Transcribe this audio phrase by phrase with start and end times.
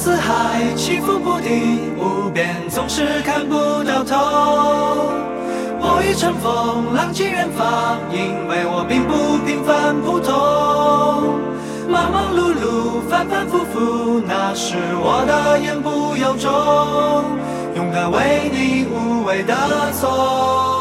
[0.00, 4.16] 四海，起伏不定，无边总是看不到头。
[5.80, 10.32] 我欲乘风浪迹远方，因为我并不平凡普通。
[11.90, 16.48] 忙忙碌碌，反反复复，那是我的言不由衷。
[17.74, 19.52] 勇敢为你无畏的
[20.00, 20.77] 走，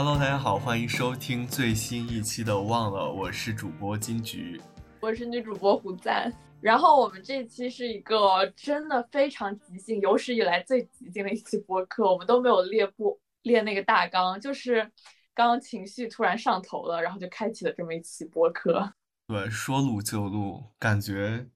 [0.00, 4.60] Hello，大家好，欢迎收听最新一期的《忘了》，我是主播金菊。
[5.00, 6.32] 我是女主播胡赞。
[6.60, 14.88] 然后我们这期是一个真的非常即兴，有史以来最即兴的一期播客，我们都没有列布列那个大纲，就是
[15.34, 18.92] 刚刚情绪突然上头了，然后就开启了这么一期播客。
[19.26, 21.48] 对，说录就录，感觉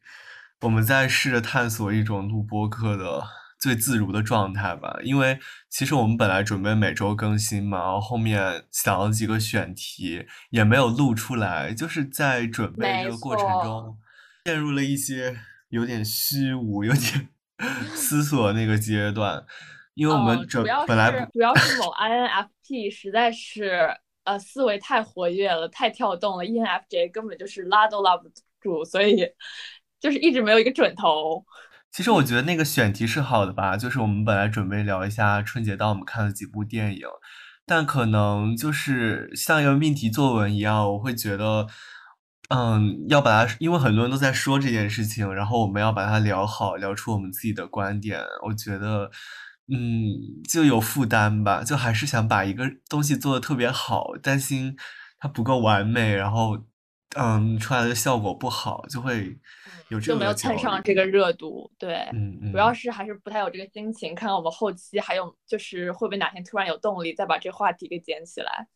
[0.63, 3.23] 我们在试着探索一种录播客的
[3.63, 4.99] 最自如的状态吧。
[5.05, 5.39] 因为
[5.71, 13.97] 其实我们本来准备每周更新嘛，然后后面想了几个选题，也没有录出来，就是在准备这个过程中
[14.47, 17.29] 陷入了一些有点虚无、有点
[17.95, 19.45] 思索那个阶段。
[19.95, 28.27] 因为我们准、主要本来主要是某 INFP 实在是呃思维太活跃了，太跳动了，ENFJ 根本就是拉都拉不
[28.61, 29.29] 住，所以
[30.01, 31.45] 就是一直没有一个准头。
[31.93, 37.03] 其实我觉得那个选题是好的吧，就是我们本来准备聊一下春节档我们看了几部电影，
[37.67, 41.67] 但可能就是像一个命题作文一样，我会觉得，
[42.49, 49.11] 嗯，要把它，因为很多人都在说这件事情，然后我们要把它聊好，聊出我们自己的观点，我觉得，
[49.69, 50.17] 嗯，
[50.49, 54.75] 就有负担吧，就还是想把一个东西做的特别好，担心
[55.19, 56.59] 它不够完美，然后，
[57.17, 59.39] 嗯，出来的效果不好，就会
[59.89, 68.67] 有这就没有蹭上这个热度，对，嗯嗯，主要是还是不太有这个心情，看看我们后期还有就是会不会哪天突然有动力再把这话题给捡起来。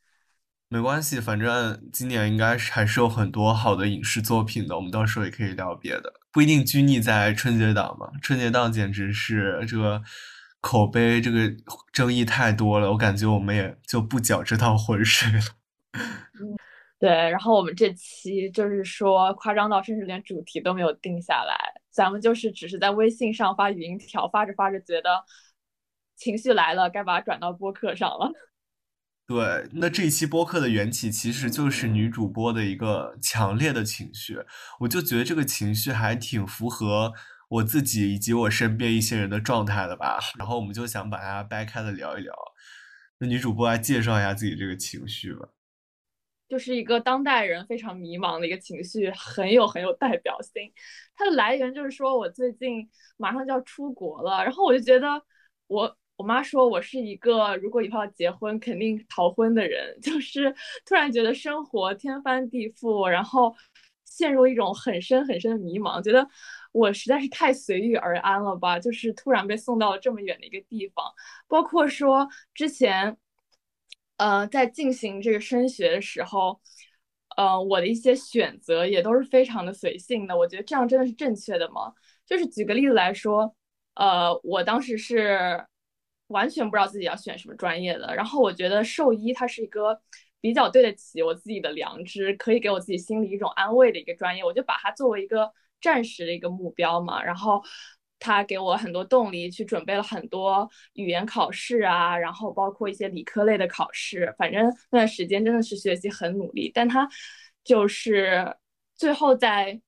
[0.68, 8.10] 没关系，反正今年应该是还是有很多好的影视作品的，我们到时候也可以聊别的，不一定拘泥在春节档嘛。
[8.20, 10.02] 春节档简直是这个
[10.60, 11.50] 口碑这个
[11.92, 15.40] 争议太多了，我感觉我们也就不搅这趟浑水了。
[16.98, 21.54] 对，然后我们这期就是说夸张到甚至连主题都没有定下来，
[21.90, 25.22] 咱们就是只是在微信上发语音条，发着发着觉得
[26.16, 28.32] 情绪来了，该把它转到播客上了。
[29.28, 34.38] 对，那这一期播客的缘起其实就是女主播的一个强烈的情绪，
[34.80, 37.12] 我就觉得这个情绪还挺符合
[37.48, 40.18] 我自己以及我身边一些人的状态的吧。
[40.38, 42.32] 然后我们就想把它掰开了聊一聊。
[43.18, 45.48] 那女主播来介绍一下自己这个情绪吧。
[46.48, 50.72] 就是一个当代人非常迷茫的一个情绪，很有很有代表性。
[51.16, 55.20] 它的来源就是说我最近马上就要出国了，然后我就觉得
[55.66, 63.54] 我我妈说我是一个如果以后要结婚肯定逃婚的人， 就是突然觉得生活天翻地覆，然后
[64.04, 66.26] 陷入一种很深很深的迷茫，觉得
[66.72, 71.04] 我实在是太随遇而安了吧，就是突然被送到了这么远的一个地方，
[71.48, 73.16] 包括说之前。
[74.16, 76.58] 呃，在进行这个升学的时候，
[77.36, 80.36] 呃，我的一些选择也都是非常的随性的。
[80.36, 81.92] 我觉得这样真的是正确的吗？
[82.24, 83.54] 就是举个例子来说，
[83.94, 85.66] 呃，我当时是
[86.28, 90.00] 完全不知道自己要选什么专业的，然后我觉得兽医它是一个
[90.40, 97.62] 比较对得起我自己的良知，可以给我自己心里一种安慰的一个专业，我就把它作为一个暂时的一个目标嘛，然后。
[98.18, 104.34] 他给我很多动力，去准备了很多语言考试啊，然后包括一些理科类的考试。
[104.38, 107.08] 反正那段时间真的是学习很努力，但他
[107.64, 108.56] 就是
[108.94, 109.80] 最后在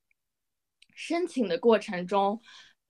[0.95, 2.41] 申请的过程中，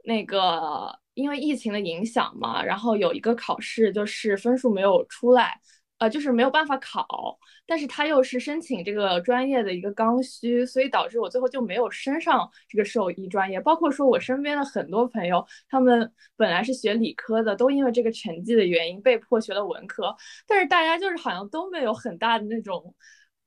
[0.05, 5.61] 那个因为疫情的影响嘛，然后有一个考试就是分数没有出来。
[5.99, 13.61] 呃，就是没有办法考，但是他又是申请这个专业的一个刚需，所以导致我最后就没有升上这个兽医专业。
[13.61, 20.15] 包括说我身边的很多朋友，他们本来是学理科的，都因为这个成绩的原因被迫学了文科，
[20.47, 22.95] 但是大家就是好像都没有很大的那种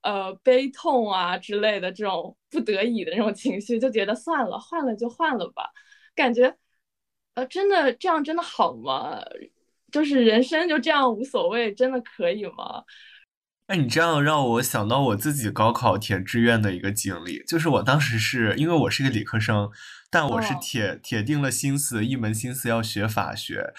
[0.02, 5.70] 呃悲痛啊之类的这种不得已的那种情绪，就觉得算了，换了就换了吧，
[6.16, 6.54] 感觉
[7.36, 9.22] 呃真的这样真的好吗？
[9.92, 12.84] 就是人生就这样无所谓，真的可以吗？
[13.68, 19.70] 哎，你这样让我想到我自己高考填志愿的一个经历，就是我当时是因为我是个理科生，
[20.10, 23.74] 但我是铁、哦、铁定了心思，一门心思要学法学。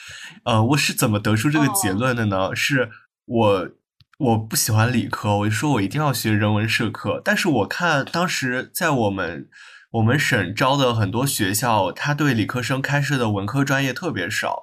[0.45, 2.49] 呃，我是怎么得出这个结论的呢？
[2.49, 2.91] 哦、是
[3.27, 3.69] 我
[4.19, 9.49] 我不喜欢理科，我就说我一定要学人文社科，但是我看当时在我们。
[9.93, 14.63] 我们省招的很多学校，他对理科生开设的文科专业特别少，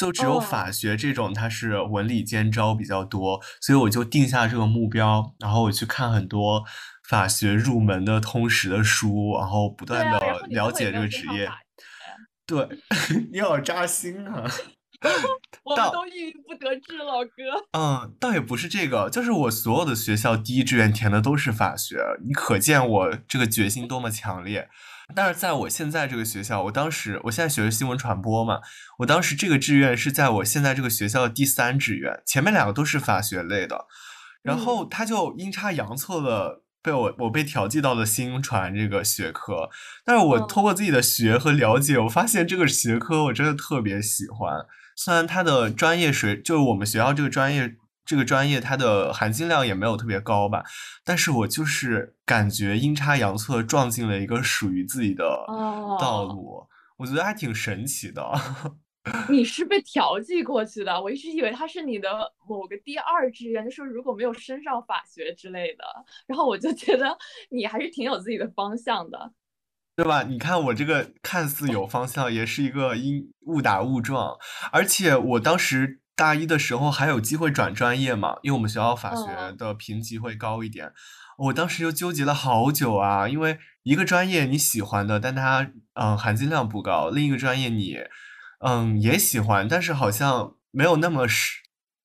[0.00, 6.64] 就只有法学这种，它是文理兼招比较多，所以我就定下这个目标，然后我去看很多
[7.06, 11.50] 法学入门的通识的书，然后不断的了解这个职业。
[12.46, 12.66] 对，
[13.30, 14.42] 你好扎心啊！
[15.64, 17.78] 我们都郁郁不得志，老哥。
[17.78, 24.68] 嗯，倒也不是这个，就是我所有的学校第一志愿填的都是法学，你可见我这个决心多么强烈。
[25.12, 28.60] 但是在我现在这个学校，我当时我现在学的新闻传播嘛，
[29.00, 33.86] 我当时这个志愿是在我现在这个学校的第三志愿，前面两个都是法学类的，
[34.42, 39.70] 然后他就阴差阳错的被我我被调剂到了新传这个学科，
[40.04, 44.66] 但是我通过自己的学和了解，我发现这个学科我真的特别喜欢，
[44.96, 47.76] 虽然它的专业水就是我们学校这个专业。
[48.06, 50.64] 这个专业它的含金量也没有特别高吧，
[51.04, 55.24] 但是我就是感觉阴差阳错撞进了一个属于自己的
[56.00, 56.66] 道路，
[56.96, 58.20] 我觉得还挺神奇的。
[59.28, 62.08] 你是被调剂过去的，我一直以为他是你的
[62.48, 65.84] 某个第二志愿，就是如果没有升上法学之类的，
[66.26, 67.16] 然后我就觉得
[67.50, 69.32] 你还是挺有自己的方向的，
[69.96, 70.22] 对吧？
[70.24, 74.36] 你看我这个看似有方向，也是一个因误打误撞，
[74.72, 75.98] 而且我当时。
[76.16, 78.36] 大一的时候还有机会转专业嘛？
[78.42, 80.92] 因为我们学校法学的评级会高一点。
[81.38, 87.96] 我当时就纠结了好久啊，因为一个专业你喜欢的，但它嗯含金量不高；另一个专业你
[88.60, 91.60] 嗯也喜欢，但是好像没有那么是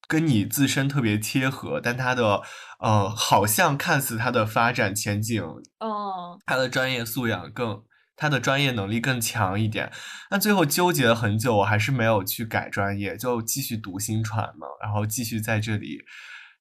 [0.07, 2.41] 跟你自身特别贴合，但它的
[2.79, 5.41] 呃好像看似它的发展前景，
[5.79, 7.83] 哦，它的专业素养更。
[8.17, 9.91] 他的专业能力更强一点，
[10.31, 15.99] 那最后纠结了很久，我还是没有去改专业，就继续读新传嘛，然后继续在这里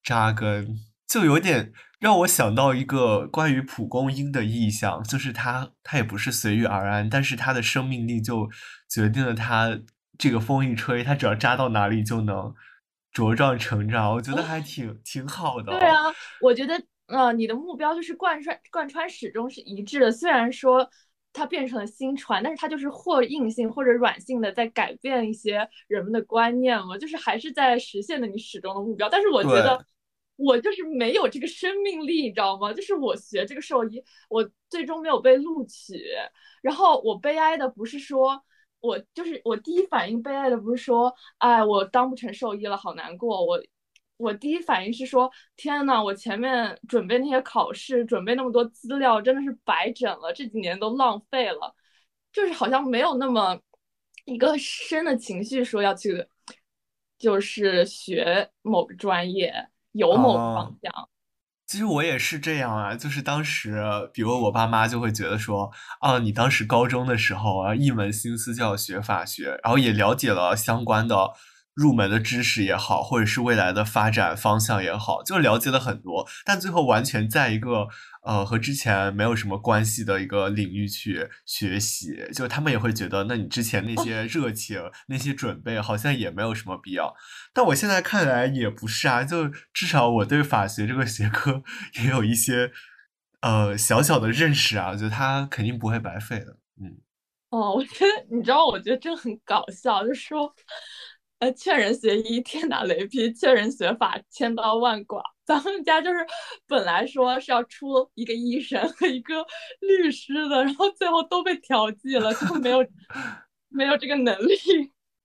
[0.02, 0.76] 扎根，
[1.06, 8.50] 就有点让我想到一个关于蒲公英的意象，就是它，它也不是随遇而安，但是它的生命力就
[8.94, 9.76] 决定了它
[10.16, 12.54] 这个风一吹，它只要扎到哪里就能
[13.12, 15.78] 茁壮成长，我觉得还挺挺好的。
[15.78, 15.96] 对啊，
[16.40, 20.88] 我觉得，呃，你的目标就是贯穿贯穿始终是一致的，虽然说。
[21.36, 29.08] 它变成了新传，但是它就是或硬性或者软性的在改变一些人们的观念嘛，就是还是在实现的你始终的目标。
[29.08, 29.84] 但是我觉得
[30.36, 32.72] 我就是没有这个生命力，你知道吗？
[32.72, 36.00] 就是我学这个兽医，我最终没有被录取。
[36.62, 38.40] 然后我悲哀的不是说
[38.86, 43.44] 我就是我第一反应悲哀的不是说，哎，我当不成兽医了，好难过。
[43.44, 43.62] 我。
[44.16, 51.74] 我第一反应是说，天呐，我前面准备那些考试，准备那么多资料，真的是白整了，这几年都浪费了，
[52.32, 53.58] 就是好像没有那么
[54.24, 56.24] 一个深的情绪说要去，
[57.18, 59.52] 就是学某个专业，
[59.90, 61.08] 有某个方向。
[61.66, 63.82] 其实我也是这样啊，就是当时，
[64.12, 65.70] 比如我爸妈就会觉得说，
[66.00, 71.30] 啊，你当时高中的时候啊，一门心思就要学法学，然后也了解了相关的。
[71.74, 77.88] 入门的知识也好，或者是未来的发展方向也好，就了解了很多，但最后完全在一个
[78.22, 87.14] 呃和之前没有什么关系的一个领域去学习，就他们也会觉得，那你之前那些热情、那些准备好像也没有什么必要。
[87.52, 91.64] 但我现在看来也不是啊，就至少我对法学这个学科
[91.98, 92.70] 也有一些
[93.40, 96.56] 呃小小的认识啊，我觉得它肯定不会白费的。
[96.80, 96.98] 嗯，
[97.50, 100.54] 哦，我觉得你知道，我觉得这很搞笑，就是说。
[101.44, 105.22] 呃，劝人学医，天打雷劈；劝人学法，千刀万剐。
[105.44, 106.26] 咱们家就是
[106.66, 109.44] 本来说是要出一个医生和一个
[109.80, 112.78] 律师的，然后最后都被调剂了，就没有
[113.68, 114.56] 没有这个能力。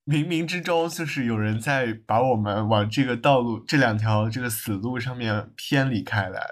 [0.06, 6.46] 冥冥之中，就是有人在把我们往这个道路、这两条这个死路上面偏离开来，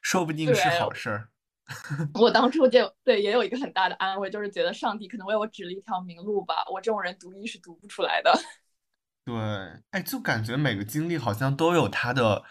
[0.00, 1.28] 说不定是好事儿。
[2.14, 6.54] 我当初就对也有一个很大的安慰，就是觉得上帝可能为我指了一条明路吧。
[6.72, 8.32] 我这种人读医是读不出来的。
[9.28, 9.36] 对，
[9.90, 12.44] 哎，就感觉每个经历好像都有它的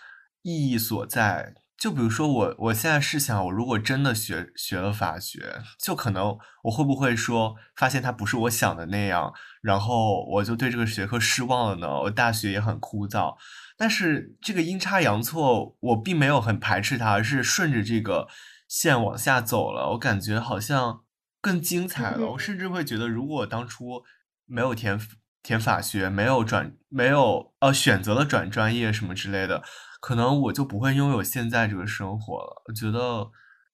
[0.44, 1.56] 意义所在。
[1.76, 12.02] 就比如说我，我现在是想，我如果真的学学了法学，就可能我会不会说，发现它不是我想的那样，然后我就对这个学科失望了呢？
[12.02, 13.36] 我大学也很枯燥，
[13.76, 18.28] 但是这个阴差阳错，我并没有很排斥它，而是顺着这个
[18.68, 19.94] 线往下走了。
[19.94, 21.02] 我感觉好像
[21.42, 22.34] 更精彩了。
[22.34, 24.04] 我甚至会觉得，如果当初
[24.46, 25.00] 没有填。
[25.48, 29.64] 填法学没有转，没有呃选择了转专业什么之类的，
[30.02, 32.64] 可能我就不会拥有现在这个生活了。
[32.66, 33.32] 我觉得，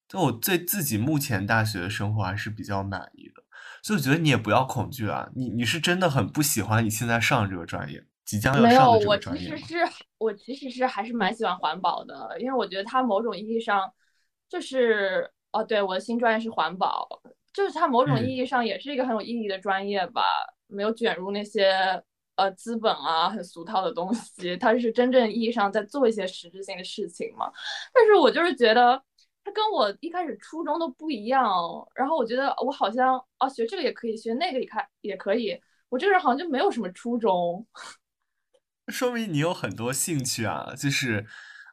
[0.08, 3.42] 就我对自己目前大学的生活还是比较满意的，
[3.82, 5.28] 所以我觉得你也不要恐惧啊。
[5.36, 13.92] 你你是真的很不喜欢你现在上这个专业，即将要上的这个专业我其实是我其实是还是蛮喜欢环保的，因为我觉得它某种意义上
[14.48, 17.10] 就是哦，对，我的新专业是环保，
[17.52, 20.22] 就是它某种意义上也是一个很有意义的专业吧。
[20.74, 21.72] 没有卷入那些
[22.36, 27.52] 呃资本啊很俗套的东西，他是真正意义上在做一些实质性的事情嘛。
[27.94, 29.02] 但是我就是觉得，
[29.44, 31.48] 它跟我一开始初衷都不一样。
[31.96, 35.60] 然后我觉得我好像啊，学这个也可以，学那个也开也可以。
[35.90, 37.66] 我这个人好像就没有什么初衷。
[38.88, 41.26] 说明你有很多兴趣啊，就是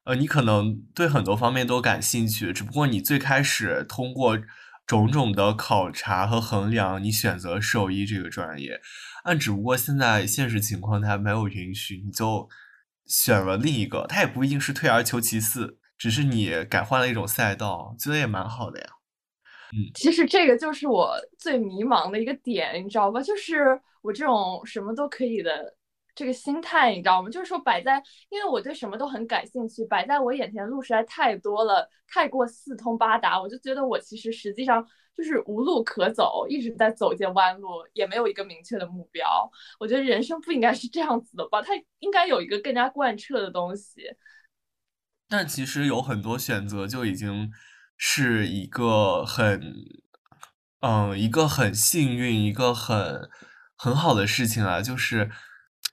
[0.05, 4.39] 呃，你可能对很多方面都感兴趣，只不过你最开始通过
[4.91, 8.81] 种种的考察和衡量，你选择兽医这个专业，
[9.25, 12.49] 但只不过现在现实情况它没有允许，你就
[13.07, 18.87] 选了另一个，它也不一定是退而求其次，只是你改换了一种赛道，觉得也蛮好的呀。
[19.73, 23.23] 嗯，其实这个就是我最迷茫的一个点，你知道吧？
[23.23, 25.77] 就是我这种什么都可以的。
[26.15, 27.31] 这个心态你知道吗？
[27.31, 34.85] 就是说摆在，因为我对什么都很感兴趣，摆在我眼前的路实在太多了，太过四通八达，我就觉得我其实实际上
[35.17, 39.51] 就是无路可走，一直在走一些弯路，也没有一个明确的目标。
[39.79, 41.63] 我觉得人生不应该是这样子的吧？
[41.63, 44.03] 它应该有一个更加贯彻的东西。
[45.29, 47.51] 但其实有很多选择就已经
[47.97, 49.75] 是一个很，
[50.81, 53.29] 嗯，一个很幸运，一个很
[53.77, 55.31] 很好的事情啊，就是。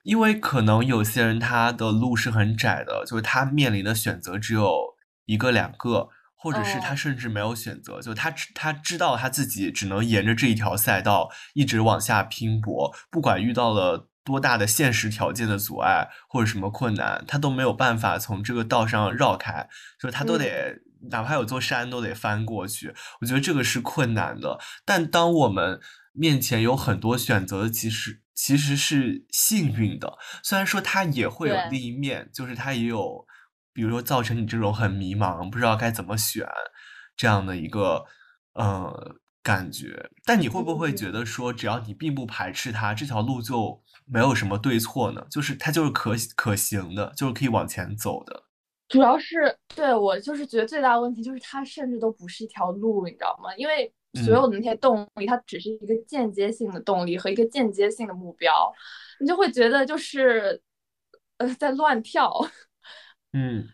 [0.08, 4.96] 因为可能有些人他的路是很窄的，就是他面临的选择只有
[5.26, 19.68] 一个两个，或者是他甚至没有选择，就他他知道他自己只能沿着这一条赛道一直往下拼搏，不管遇到了多大的现实条件的阻碍或者什么困难，他都没有办法从这个道上绕开，
[20.00, 22.94] 就是他都得哪怕有座山都得翻过去。
[23.20, 25.78] 我觉得这个是困难的，但当我们
[26.14, 28.22] 面前有很多选择，其实。
[28.40, 33.26] 其实是幸运的，虽然说它也会有另一面，就是它也有，
[33.72, 36.46] 比如说造成你这种很迷茫，不知道该怎么选
[37.16, 38.04] 这样的一个
[38.54, 40.08] 呃感觉。
[40.24, 45.26] 但你会不会觉得说，只要你并不排斥它，这条路就没有什么对错呢？
[45.28, 48.44] 就是它就是可可行的，就是可以往前走的。
[48.88, 53.52] 主要是对我就是觉得最大的问题就是它甚至都不是一条路，你知道吗？
[53.56, 53.92] 因为。
[54.24, 58.72] 所有的那些动力，它只是一个间接性的动力和一个间接性的目标，
[59.20, 60.60] 你就会觉得就是
[61.38, 62.32] 呃在乱跳。
[63.32, 63.68] 嗯，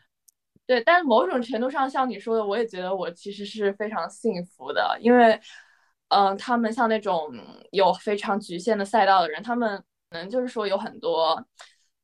[0.66, 0.80] 对。
[0.82, 5.40] 但是某种程度上，像你说的，我也觉得我其实是非常幸福的，因为
[6.08, 7.32] 嗯，他们像那种
[7.70, 9.78] 有非常局限的赛道的人，他们
[10.10, 11.44] 可能就是说有很多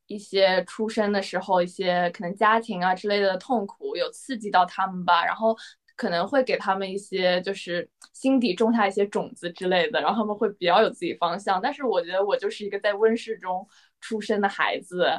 [0.07, 5.57] 一些出生的时候一些可能家庭啊之类的痛苦有刺激到他们吧，然后。
[6.01, 11.61] 可能会给他们一些，就是心底种下一些种子之类的，然后他们会比较有自己方向。
[11.61, 13.69] 但是我觉得我就是一个在温室中
[14.01, 15.13] 出生的孩子，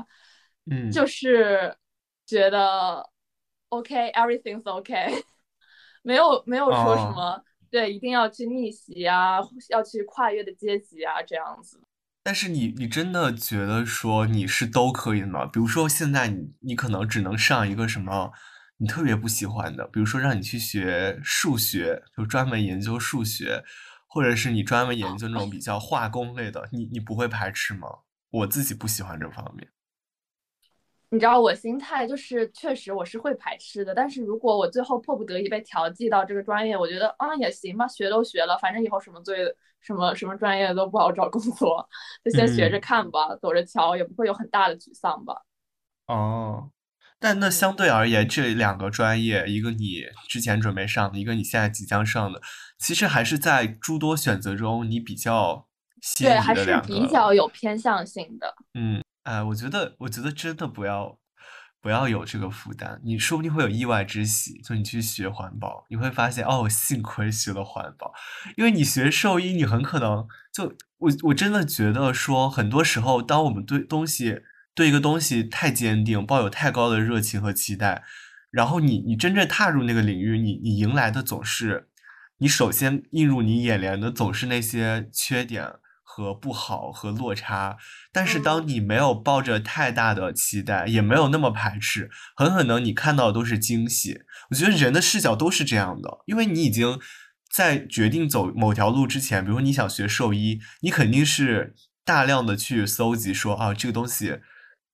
[0.72, 1.76] 嗯，就 是
[2.26, 3.08] 觉得
[3.70, 5.24] OK，everything's OK，
[6.02, 9.38] 没有没有说什么对，一定要去逆袭啊，
[9.70, 11.80] 要去跨越的阶级啊这样子。
[12.24, 15.46] 但是你你真的觉得说你是都可以的吗？
[15.46, 18.32] 比如说现在你你可能只能上一个什么？
[18.82, 23.64] 你特别不喜欢的，比如说让你去学数学，就专门研究数学，
[24.08, 27.88] 或者是你专门研究那种比较化工类的，你你不会排斥吗？
[28.32, 29.70] 我自己不喜欢这方面。
[31.10, 33.94] 你知道我心态就是，确实我是会排斥的。
[33.94, 39.46] 但是如果我最后迫不得已被调剂到这个专业，我觉得啊也行吧，学都学了，反正以后什么最
[39.80, 41.88] 什么什么专业都不好找工作，
[42.26, 45.44] 就先学着看吧，走着瞧，也不会有很大的沮丧吧。
[46.08, 46.72] 哦。
[47.22, 52.42] 但那相对而言，这两个专业，一个你之前准备上的，一个你现在即将上的，
[52.80, 55.68] 其实还是在诸多选择中，你比较
[56.18, 58.56] 对，还是比较有偏向性的。
[58.74, 61.20] 嗯，哎，我觉得，我觉得真的不要
[61.80, 64.60] 不要有这个负担，你说不定会有意外之喜。
[64.64, 68.12] 就你去学环保，你会发现，哦，幸亏学了环保，
[68.58, 74.42] 因为你学兽医，你很可能就我我真的觉得说，很多时候，当我们对东西。
[74.74, 78.04] 对一个东西太坚定，抱有太高的热情和期待，
[78.50, 81.90] 然后你你真正踏入那个领域，你你迎来的总是，
[82.38, 85.68] 你首先映入你眼帘的总是那些缺点
[86.04, 87.78] 和不好和落差。
[88.14, 94.22] 但是当你没有抱着太大的期待，也没有那么排斥，很可能你看到的都是惊喜。
[94.52, 96.98] 我觉得人的视角都是这样的，因为你已经
[97.54, 101.76] 在决定走某条路之前，比如说你想学兽医，你肯定是
[102.06, 104.40] 大量的去搜集说啊这个东西。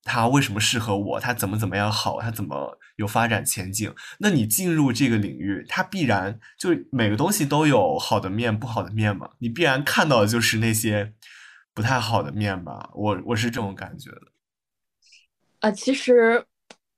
[0.08, 1.20] 它为什么适合我？
[1.20, 2.18] 它怎么怎么样好？
[2.18, 3.94] 它怎么有发展前景？
[4.20, 9.32] 那你进入这个领域，它必然就每个东西都有好的面、不好的面嘛。
[9.40, 11.12] 你必然看到的就是那些
[11.74, 12.90] 不太好的面吧？
[12.94, 14.22] 我我是这种感觉的。
[15.60, 16.42] 啊，其实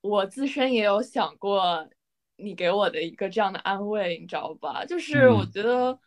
[0.01, 1.89] 我自身也有想过
[2.37, 4.85] 你给我的一个这样的安慰，你知道吧？
[4.85, 5.99] 就是我觉得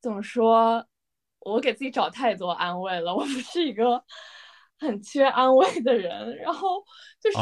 [0.00, 0.86] 怎么说，
[1.40, 3.12] 我给自己找太多安慰了。
[3.12, 4.04] 我不是一个。
[4.78, 6.82] 很缺安慰的人，然后
[7.20, 7.38] 就是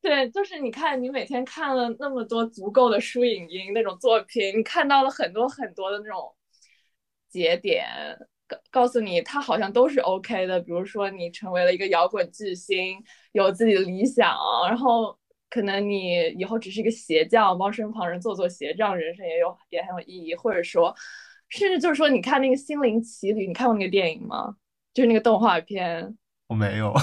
[0.00, 6.34] 对，就是你看，你每天看了那么多足够的书影音那种作品，你看到了很多很多的那种
[7.30, 7.86] 节点，
[8.48, 10.58] 告告诉你他好像都是 OK 的。
[10.58, 12.98] 比如说你成为了一个摇滚巨星，
[13.32, 14.36] 有自己的理想，
[14.66, 15.16] 然后
[15.48, 20.34] 可能你以后只是一个鞋匠，帮身旁人做做鞋匠，人生也有也很有意义。
[20.34, 20.92] 或者说，
[21.48, 24.56] 甚至就是说，你看那个《心灵奇旅》，你看过那个电影吗？
[24.94, 26.16] 就是那个动画片。
[26.48, 26.94] 我没有。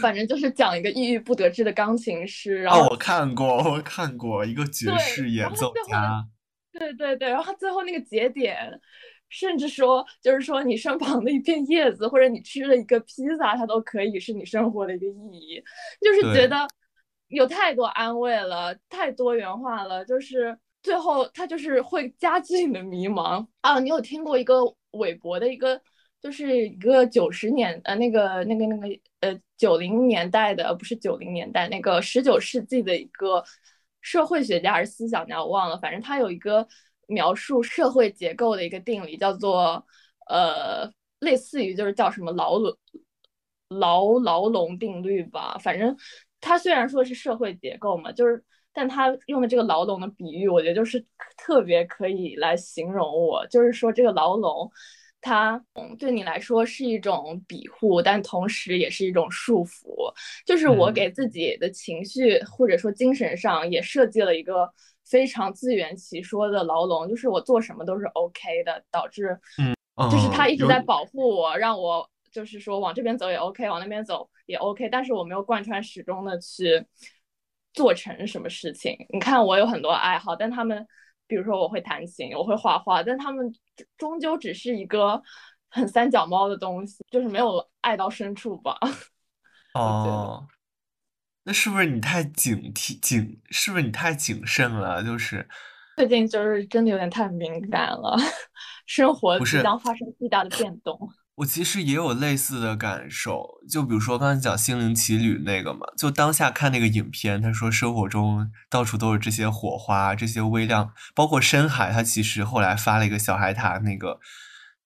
[0.00, 6.26] 反正就是讲一个抑郁不得志的钢琴师，然后我看过，我看过一个爵士演奏家，
[6.72, 8.80] 对对对，然后最后那个节点，
[9.28, 15.62] 甚至说就是说你身旁的一片叶子，或者你吃了一个披萨，它都可以是你生活的一个意义，
[16.00, 16.66] 就是觉得
[17.28, 23.78] 有太多安慰了，太多元化了，就是最后它就是会加剧你的迷茫啊！
[23.78, 25.80] 你有听过一个韦伯的一个？
[26.26, 33.44] 就是一个九十年呃那个那个那个呃九零年代的不是九零年代那个十九世纪的一个
[34.00, 36.66] 社会学家还是思想家我忘了，反正他有一个
[37.06, 39.86] 描述社会结构的一个定理，叫做
[40.28, 40.90] 呃
[41.20, 42.76] 类似于就是叫什么牢笼
[43.68, 45.56] 牢牢笼定律吧。
[45.60, 45.96] 反正
[46.40, 48.42] 他虽然说是社会结构嘛，就是
[48.72, 51.06] 但他用的这个牢笼的比喻，我觉得就是
[51.36, 54.68] 特别可以来形容我，就是说这个牢笼。
[55.20, 55.60] 它
[55.98, 60.12] 对你来说是一种庇护，但同时也是一种束缚。
[60.44, 64.70] 就是我给自己的情绪或者说精神上也设计了一个
[65.04, 69.74] 非常自圆其说的牢笼，就是我做什么都是 OK 的，导致嗯，
[70.10, 76.86] 就是他一直在保护我，让我就是说往这边走也 OK，往那边走也 OK，但是我没有贯穿始终的去
[77.72, 78.96] 做成什么事情。
[79.08, 80.86] 你看我有很多爱好，但他们。
[81.26, 83.52] 比如说我会弹琴，我会画画，但他们
[83.98, 85.20] 终究只是一个
[85.68, 88.78] 很三脚猫的东西，就是没有爱到深处吧。
[89.74, 90.46] 哦，
[91.44, 93.40] 那是不是你太警惕警？
[93.50, 95.02] 是不是你太谨慎了？
[95.04, 95.46] 就是
[95.96, 98.16] 最近就是真的有点太敏感了，
[98.86, 101.10] 生活即将发生巨大的变动。
[101.36, 114.18] 我其实也有类似的感受，就比如说刚才讲《心灵奇旅》那个嘛，就当下看那个影片，他说生活中到处都是这些火花，这些微量，包括深海，他其实后来发了一个小海獭那个，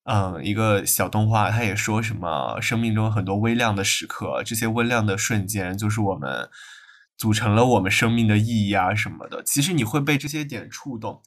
[0.03, 6.49] 嗯，一个小动画，他也说什么生命中很多微量的时刻，这些微量的瞬间就是我们
[7.17, 9.41] 组成了我们生命的意义啊什么的。
[9.45, 11.23] 其实你会被这些点触动，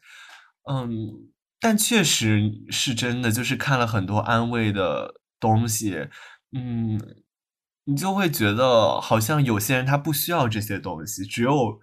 [0.70, 1.33] 嗯。
[1.64, 6.10] 但确实是真的，就是看了很多安慰的东西，
[6.52, 7.00] 嗯，
[7.86, 11.80] 你就会觉得好像有些人他不需要这些东西，只有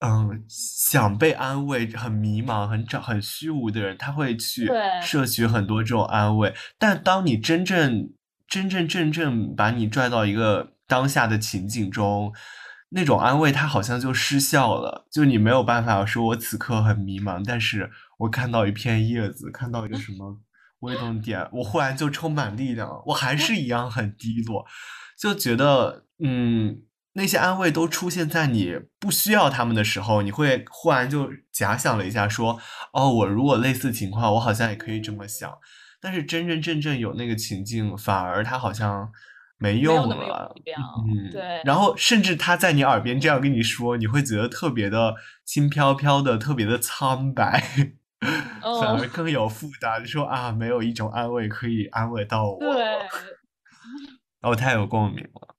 [0.00, 4.68] 嗯想被安慰、很迷茫、很找很虚无的人，他会去
[5.00, 6.52] 摄取很多这种安慰。
[6.76, 8.10] 但当你真正
[8.48, 12.32] 真真正正把你拽到一个当下的情景中，
[12.88, 17.92] 那种安慰它好像就失效了，就你没有办法说我此刻很迷茫，但是。
[18.18, 20.40] 我看到一片叶子，看到一个什么
[20.80, 23.02] 微动点，我忽然就充满力量。
[23.06, 24.64] 我还是一样很低落，
[25.18, 26.82] 就觉得，嗯，
[27.14, 32.60] 那些安慰都出现在你不需要他们的时候，你会忽然就假想了一下，说，
[32.92, 35.58] 哦，我如果类似情况，我好像也可以这么想。
[36.00, 39.10] 但是真真正正有那个情境，反而他好像。
[39.56, 41.62] 没用了，嗯，对。
[41.64, 47.62] 然后甚至他在你耳边这样跟你说，你会觉得特别的轻飘飘的，特别的苍白，
[48.62, 50.04] 反而更有负担。
[50.06, 52.58] 说啊，没有一种安慰可以安慰到我。
[52.58, 52.98] 对。
[54.42, 55.54] 我， 太有共鸣了。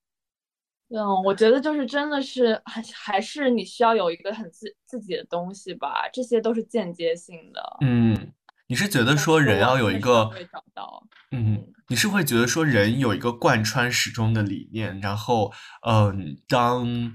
[0.90, 7.62] 嗯，我觉得就是真的是还还是你需要有一个很自自己的东西吧，这些都是间接性的。
[7.82, 8.34] 嗯。
[8.68, 15.54] 你是觉得说人要有一个找到，嗯，你是会觉得说人有一个贯穿始终的理念，然后，
[15.88, 17.14] 嗯，当，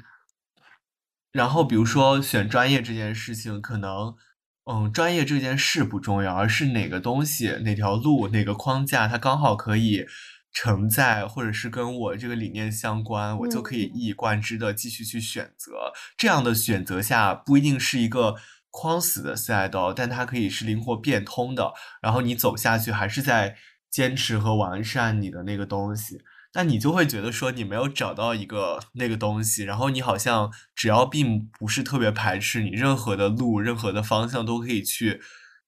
[1.33, 4.15] 然后比如说选专业这件事情，可能，
[4.65, 10.07] 嗯，专业这件事不重要，而是哪个东西、哪条路、哪个框架，它刚好可以
[10.53, 15.93] 承载，或者是跟我这个理念相关，我就可以一以贯之的继续去选择。
[16.17, 18.37] 这样的选择下，不一定是一个。
[18.73, 21.73] 框死的赛道，但它可以是灵活变通的。
[22.01, 23.57] 然后你走下去，还是在
[23.91, 26.21] 坚持和完善你的那个东西。
[26.53, 35.21] 但你就会觉得说，你没有找到一个那个东西，然后你好像只要并不是特别排斥你任何的路、任何的方向都可以去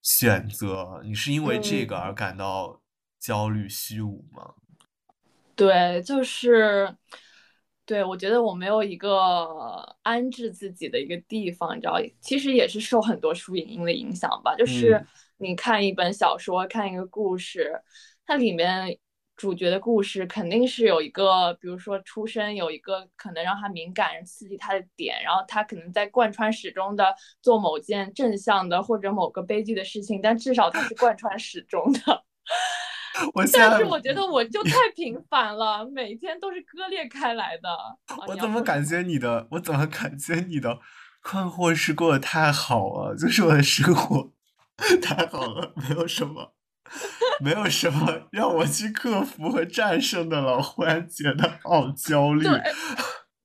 [0.02, 1.00] 选择。
[1.04, 2.80] 你是因为这个而感到
[3.20, 4.54] 焦虑、虚无吗？
[5.54, 6.96] 对，就是。
[7.84, 14.54] 对，我觉得我没有一个安置自己的一个地方，你知道，其实也是受很多书影音的影响吧。
[14.54, 15.04] 就是
[15.38, 17.72] 你看一本小说，看一个故事，
[18.24, 18.96] 它里面
[19.36, 32.24] 主角的故事肯定是有一个，比如说出身有一个可能让他敏感、刺激他的点，然后他可能在贯穿始终的做某件正向的或者某个悲剧的事情，但至少他是贯穿始终的。
[33.52, 37.68] 但是我觉得我就太平凡了，每天都是割裂开来的。
[38.26, 39.46] 我怎么感觉你的？
[39.50, 40.78] 我怎么感觉你的
[41.22, 43.14] 困惑是过得太好了？
[43.14, 44.32] 就是我的生活
[45.02, 46.54] 太好了，没有什么。
[47.40, 52.46] 没有什么让我去克服和战胜的了，忽然觉得好焦虑，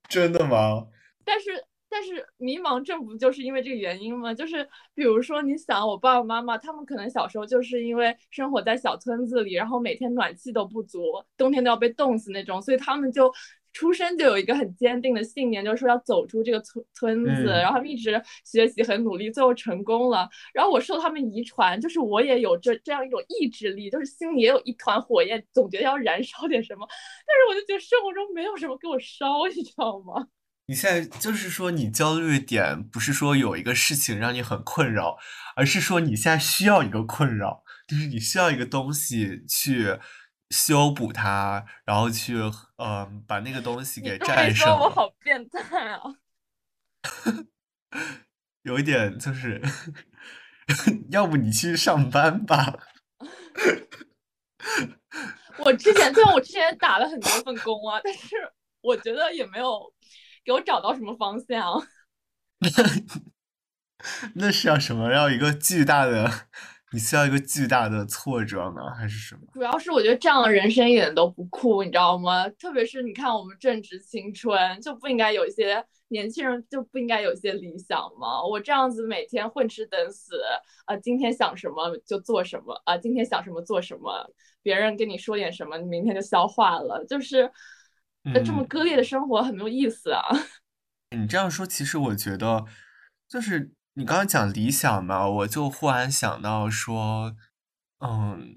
[0.08, 0.86] 真的吗？
[1.24, 1.46] 但是
[1.88, 4.32] 但是迷茫，症不就是因为这个原因吗？
[4.32, 11.00] 就是比如说，你想我爸爸妈妈，他们可能小时候就是因为生活在小村子里，然后每天暖气都不足，
[11.36, 13.32] 冬天都要被冻死那种，所以他们就。
[13.78, 20.28] 出生就有一个很坚定的信念，就是说要走出这个村村子，然后他们一直学习很努力，最后成功了。
[20.52, 26.84] 然后我受他们遗传，就是我也有这这样一种意志力，就是心里也有一团火焰，总觉得要燃烧点什么。
[27.24, 30.26] 但是我就觉得生活中没有什么给我烧，你知道吗？
[30.66, 35.18] 你现在就是说你焦虑点不是说有一个事情让你很困扰，
[35.54, 40.00] 而是说你现在需要一个困扰，就是你需要一个东西去。
[40.50, 42.36] 修补它，然后去，
[42.76, 44.68] 嗯，把那个东西给战胜。
[44.78, 46.02] 我好 变态啊！
[48.62, 49.60] 有一点就是，
[51.10, 52.78] 要不你去上班吧？
[55.58, 58.36] 我之前虽然我之前打了很多份工啊，但是
[58.80, 59.92] 我觉得也没有
[60.44, 61.86] 给我找到什么方向。
[64.34, 65.12] 那是要什么？
[65.12, 66.48] 要一个巨大的。
[66.90, 69.42] 你需要一个巨大的挫折呢，还是什么？
[69.52, 72.48] 主要是我觉得这样的人生一点都不酷，你知道吗？
[72.50, 78.42] 特别是你看我们正值青春，就不应该有一些年轻人就不应该有一些理想吗？
[78.42, 80.40] 我这样子每天混吃等死
[80.86, 87.50] 啊，今天想什么就做什么啊，今天想什么做什么，别人跟你说点什么，你明天就消化了，就是
[88.44, 90.22] 这么割裂的生活很没有意思啊。
[91.14, 92.64] 你这样说，其实我觉得
[93.28, 93.72] 就是。
[93.98, 97.34] 你刚刚讲理想嘛，我就忽然想到说，
[97.98, 98.56] 嗯，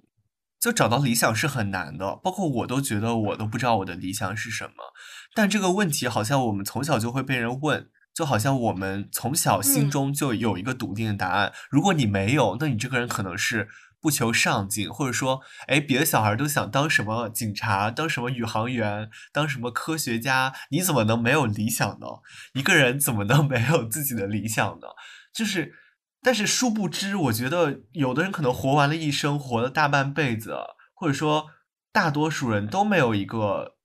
[0.59, 4.93] 就找到理想是很难的，包括我都觉得我都不知道我的理想是什么。
[5.33, 11.51] 但这个问题好像我们从小就会被人问，就好像我们从小心中就有一个笃定的答案。
[11.71, 13.67] 如果你没有，那你这个人可能是
[13.99, 22.05] 不求上进，或者说，哎，别的小孩都想当什么警察，当什么宇航员，当什么科学家，你怎么能没有理想呢？
[22.53, 24.89] 一个人怎么能 没有自己的理想呢？
[25.33, 25.73] 就是，
[26.21, 30.55] 但是殊不知，我觉得有的人可能活完了一生，活了大半辈子，
[30.93, 31.47] 或者说
[31.91, 33.75] 大多数人都没有一个，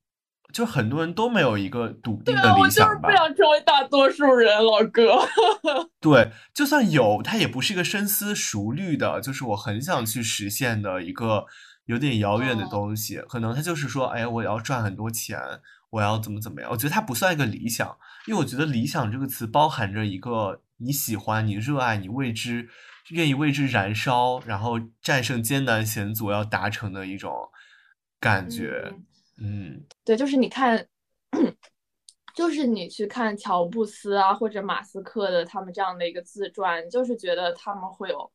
[0.53, 2.61] 就很多人都没有一个笃定的理想吧。
[2.61, 5.27] 我就是不想成为大多数人，老哥。
[6.01, 11.47] 对，就算有，他也不是一个深思熟虑的，就是我很想去实现的一个
[11.85, 13.23] 有点遥远的东西。
[13.29, 15.41] 可能他就是说，哎，我要赚很多钱，
[15.91, 16.71] 我要怎么怎么样。
[16.71, 20.61] 我觉得它不算一个理想，因为我觉得“理想”这个词包含着一个。
[20.79, 22.69] 你喜欢，你热爱，你为之
[23.11, 27.49] 愿意为之燃烧，然后战胜艰难险阻要达成的一种
[28.21, 28.93] 感觉。
[29.39, 30.87] 嗯，对，就是你看，
[32.35, 38.31] 就是你去看乔布斯啊，或者马斯克的他们这样的一个自传，就是觉得他们会有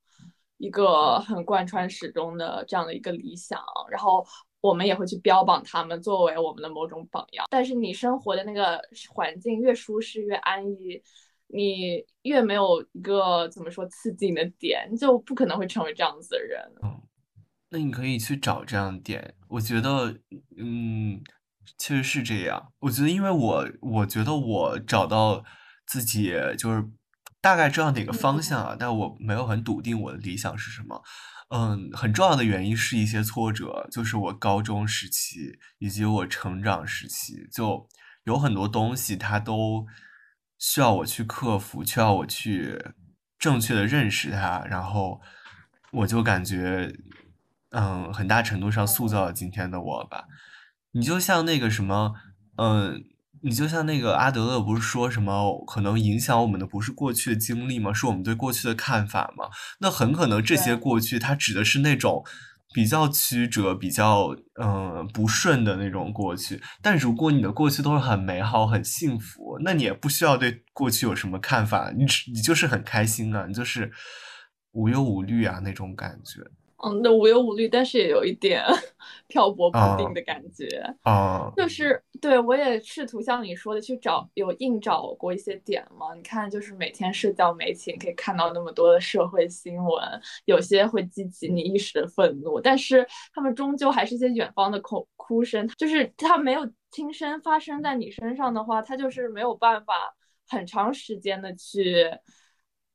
[0.58, 4.26] 一个很贯穿始终的这样的一个理想，然后
[4.62, 7.46] 我们也会去标榜他们作为我们的某种榜样。
[7.50, 11.02] 但是你生活的那个环境越舒适越安逸。
[11.54, 16.62] 你越没有一个怎么说刺激你的点，就不可能会成为这样子的人。
[16.84, 17.02] 嗯，
[17.70, 19.36] 那你可以去找这样的点。
[19.50, 20.18] 我觉得，
[20.58, 21.22] 嗯，
[21.78, 22.72] 确实是这样。
[22.80, 25.44] 我觉得，因为我我觉得我找到
[25.86, 26.88] 自己就是
[27.42, 31.04] 大概知道哪个方向啊，但我没有很笃定我的理想是什么。
[31.50, 37.90] 嗯，很重要的原因是一些挫折，就是我高中时期以及我成长时期，就
[38.24, 39.86] 有很多东西它都。
[40.62, 42.80] 需要我去克服，需要我去
[43.40, 45.20] 正确的认识它，然后
[45.92, 46.94] 我就感觉，
[47.72, 50.26] 嗯，很大程度上塑造了今天的我吧。
[50.92, 52.14] 你就像那个什么，
[52.58, 53.04] 嗯，
[53.42, 57.92] 你就像那个阿德勒不是说什么，可能影响我们的不是过去的经历吗？
[57.92, 59.50] 是我们对过去的看法吗？
[59.80, 62.24] 那很可能这些过去，它指的是那种。
[62.74, 73.92] 比较曲折、比较嗯不顺的那种过去，但如果你的过去都是很美好、很幸福，那你也不需要对过去有什么看法，你你就是很开心啊，你就是
[74.72, 76.42] 无忧无虑啊那种感觉。
[76.84, 78.64] 嗯，那无忧无虑，但是也有一点
[79.28, 80.68] 漂泊不定的感觉。
[81.04, 86.14] 啊，就是对我也试图像你说的去找，有硬找过一些点嘛。
[86.16, 99.94] 你看，就是每天社交媒体可以看到那么多的社会新闻，有些会激起你一时的愤怒，但是他们终究还是一些远方的哭哭声，就是他没有亲身发生在你身上的话，他就是没有办法
[100.48, 102.10] 很长时间的去。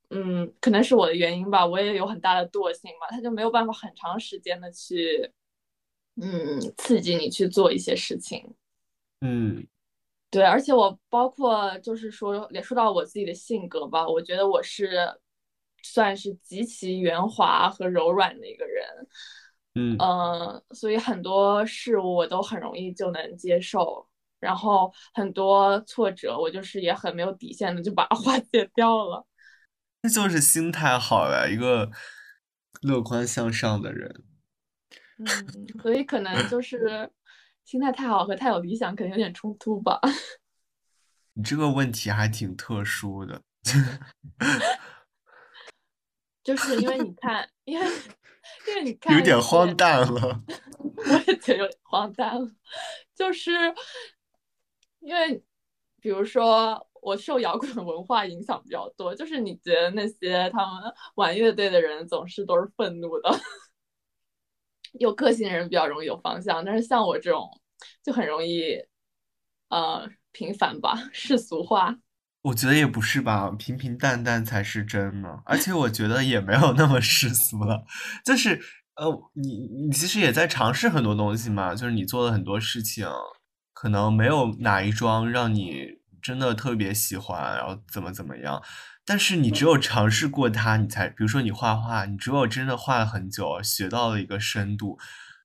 [0.09, 5.31] 嗯，可能是我的原因吧，我也有很大的惰性嘛，他就没有办法很长时间的去，
[6.21, 8.55] 嗯，刺激你去做一些事情。
[9.21, 9.67] 嗯，
[10.29, 15.19] 对，而且我包括就是说，也说到我自己的性格吧，我觉得我是
[15.83, 18.85] 算是极其圆滑和柔软的一个人。
[19.75, 24.07] 嗯嗯，所以很多事物我都很容易就能接受，
[24.39, 29.25] 然后很多挫折我就是也很没有底线的就把它化解掉了。
[30.03, 31.91] 这就是心态好呀，一个
[32.81, 34.23] 乐观向上的人。
[35.17, 35.25] 嗯，
[35.81, 37.11] 所以可能就 是
[37.65, 39.99] 心态太好和太有理想可能有点冲突吧。
[41.33, 43.41] 你这个问题还挺特殊的，
[46.43, 47.85] 就是因为你看， 因为
[48.67, 50.43] 因为你看，有点荒诞了。
[50.79, 52.51] 我也觉得有点荒诞了，
[53.13, 53.51] 就是
[54.99, 55.43] 因为
[55.99, 56.86] 比如说。
[57.01, 63.29] 我受摇滚文化影响比较多，就是你觉得那些他们玩乐队的人总是都是愤怒的，
[64.99, 67.49] 有个性的人比较容易有方向，但是像我这种
[68.03, 68.75] 就很容易，
[69.69, 71.97] 呃，平凡吧，世俗化。
[72.41, 75.41] 我觉得也不是吧，平平淡淡才是真呢。
[75.45, 77.85] 而且我觉得也没有那么世俗了，
[78.25, 78.59] 就是
[78.95, 83.07] 呃，你你其实也在尝试很多东西嘛，就是你做了很多事情，
[83.73, 85.96] 可能没有哪一桩让你。
[86.27, 88.61] 真的特别喜欢，然后怎么怎么样？
[89.05, 94.99] 但是你只有尝试过它，你才，比如说你画画，你只有真的画了很久，学到了一个深度，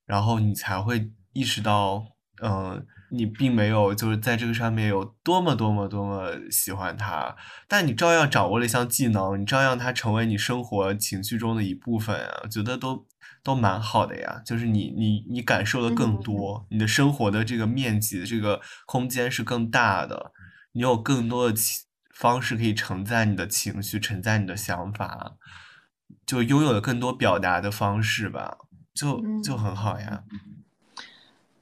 [0.04, 2.04] 然后你才会意识到，
[2.42, 7.36] 嗯，你并没有就是在这个上面有多么多么多么喜欢它，
[7.68, 13.06] 但你照样掌握了一项技能，你照样它成为你生活情绪中的一部分啊，我觉得都
[13.44, 14.42] 都蛮好的呀。
[14.44, 20.32] 就是你你你感受的更多，你的生活的这个面积这个空间是更大的。
[20.72, 25.36] 你有更多的情方式可以承载你的情绪，承载你的想法，
[26.26, 28.58] 就拥有了更多表达的方式吧，
[28.94, 30.24] 就就很好呀。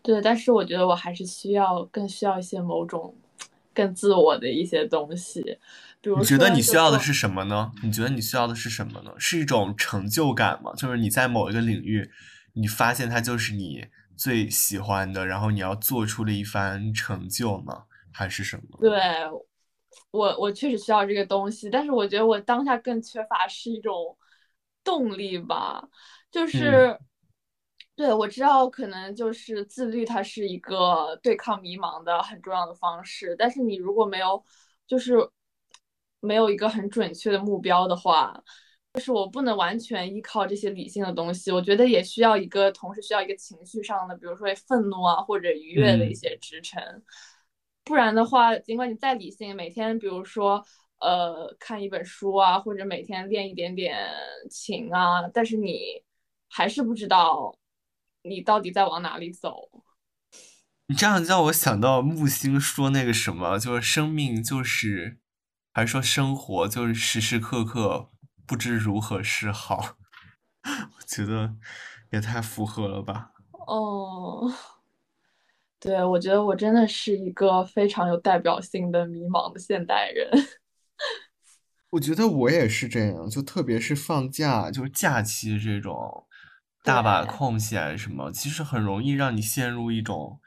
[0.02, 3.14] 对，但是我觉得我还是需要更需要一些某种
[3.74, 5.42] 更自我的一些东西，
[6.00, 7.72] 比如你觉得你需要的是什么呢？
[7.82, 9.12] 你觉得你需要的是什么呢？
[9.18, 10.72] 是一种成就感吗？
[10.74, 12.10] 就是你在某一个领域，
[12.54, 17.84] 你发现它就是你最喜欢的，然后你要做出了一番成就吗？
[18.12, 18.78] 还是什么？
[18.80, 18.98] 对
[20.12, 24.16] 我，我确实需要这个东西，但是我觉得我当下更缺乏是一种
[24.84, 25.88] 动力吧。
[26.30, 26.96] 就是，
[27.96, 33.34] 对我知道，可能就是自律，它是一个对抗迷茫的很重要的方式。
[33.36, 34.42] 但是你如果没有，
[34.86, 35.16] 就是
[36.20, 38.40] 没有一个很准确的目标的话，
[38.94, 41.50] 就是我不能完全依靠这些理性的东西。
[41.50, 46.80] 我觉得也需要一个，同时需要一个情绪上的，比如说愤怒啊或者愉悦的一些支撑。
[47.84, 50.64] 不然的话，尽管你再理性，每天比如说，
[51.00, 53.98] 呃，看一本书啊，或者每天练一点点
[54.50, 56.02] 琴啊，但是你
[56.48, 57.56] 还是不知道
[58.22, 59.68] 你到底在往哪里走。
[60.86, 65.18] 你这样让我想到木星说那个什么，就是生命就是，
[65.72, 68.10] 还是说生活就是时时刻刻
[68.46, 69.96] 不知如何是好？
[70.62, 71.56] 我觉得
[72.12, 73.32] 也太符合了吧。
[73.66, 74.52] 哦。
[75.80, 80.30] 对，我觉得我真的是一个非常有代表性的迷茫的现代人。
[81.88, 86.26] 我觉得我也是这样，就特别是放假，就是假期这种
[86.84, 90.38] 大把空闲什么，其实很容易让你陷入一种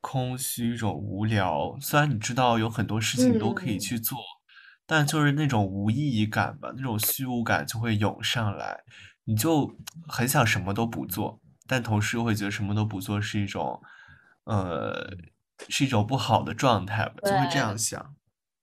[0.00, 1.76] 空虚、一种无聊。
[1.78, 4.18] 虽然你知道有很多事情都可以去做，
[4.86, 8.80] 但就是那种无意义感吧，那种虚无感就会涌上来，
[9.24, 9.76] 你就
[10.08, 13.78] 很想什么都不做，但同时又会觉得什么都不做是一种。
[14.50, 15.08] 呃，
[15.68, 18.16] 是一种不好的状态吧，就会这样想。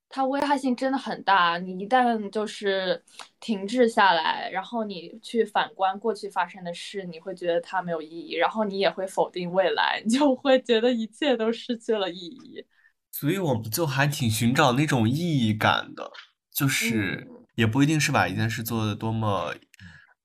[0.09, 3.01] 它危害性真的很大，你一旦就是
[3.39, 12.65] 停滞下来，然后你去反观过去发生的事，你会觉得它没有意义，然后你也会否定未来， 你就会觉得一切都失去了意义。
[13.11, 16.11] 所以我们就还挺寻找那种意义感的，
[16.51, 19.53] 就是也不一定是把一件事做的多么。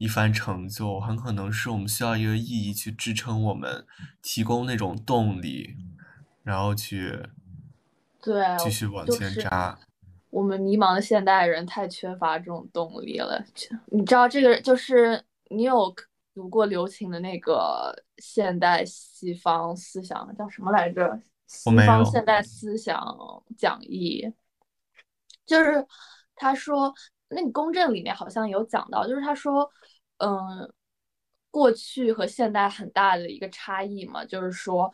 [0.02, 3.86] 一番成就，很可能是我们需要一个意义去支撑我们，
[4.20, 5.76] 提供那种动力，
[6.42, 7.22] 然后去
[8.20, 9.78] 对继续往前扎。
[10.30, 13.40] 我们迷茫的现代人太缺乏这种动力了。
[13.92, 15.94] 你知道，这个就是你有
[16.34, 21.16] 读过刘擎的那个现代西方思想叫什么来着？
[21.46, 23.00] 西方现代思想
[23.56, 24.28] 讲义，
[25.46, 25.86] 就是
[26.34, 26.92] 他说
[27.28, 29.70] 那个公正里面好像有讲到，就是他说，
[30.22, 30.72] 嗯，
[31.50, 34.92] 过去和现代很大的一个差异嘛，就是说，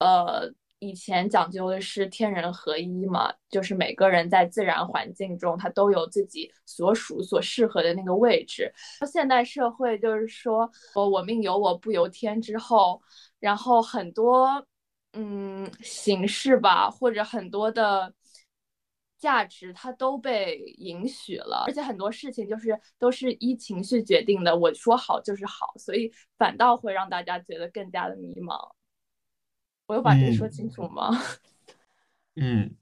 [0.00, 0.52] 呃。
[0.78, 8.70] 以前讲究的是天人合一嘛，就是每个人在自然环境中，他都有自己所属、所适合的那个位置。
[9.10, 13.00] 现代社会就是说，我我命由我不由天之后，
[13.40, 14.64] 然后很多
[15.14, 18.12] 嗯形式吧，或者很多的
[19.18, 24.56] 价值，它都被允许了，而且很多事情就是都是依情绪决定的。
[24.56, 28.56] 我说好就是好，所以反倒会让大家觉得更加的迷茫。
[29.86, 31.10] 我有把这说清楚吗？
[32.38, 32.76] 嗯，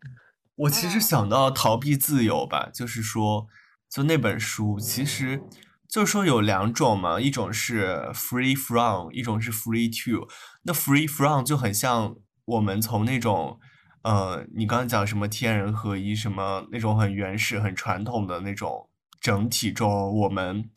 [0.56, 3.46] 我其实想到逃避自由吧，就是说，
[3.88, 5.42] 就那本书，其实
[5.88, 10.26] 就是说有两种嘛，一种是 free from，一种是 free to。
[10.62, 12.16] 那 free from 就很像
[12.46, 13.60] 我们从那种，
[14.04, 18.88] 呃，你刚刚讲什么天人合一，什么那种很原始、很传统的那种
[19.20, 20.70] 整体中，我们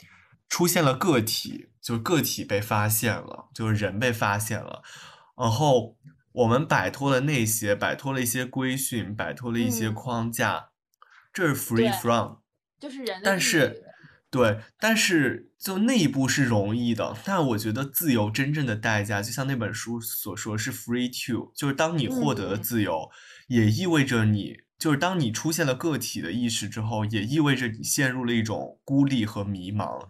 [0.49, 4.81] 出现了个体，就是个体被发现了，就是人被发现了，
[5.37, 5.95] 然后。
[6.33, 10.69] 我们摆脱了那些，摆脱了一些规训，摆脱了一些框架，
[11.33, 12.35] 这是 free from，
[12.79, 13.19] 就是人。
[13.23, 13.86] 但是，
[14.29, 17.15] 对，但是就那一步是容易的。
[17.23, 23.09] 但我觉得自由真正的代价，就像那本书所说，是 free to，就是当你获得了自由，
[23.47, 30.07] 也意味着你，就是当你出现了个体的意识之后，也意味着你陷入了一种孤立和迷茫，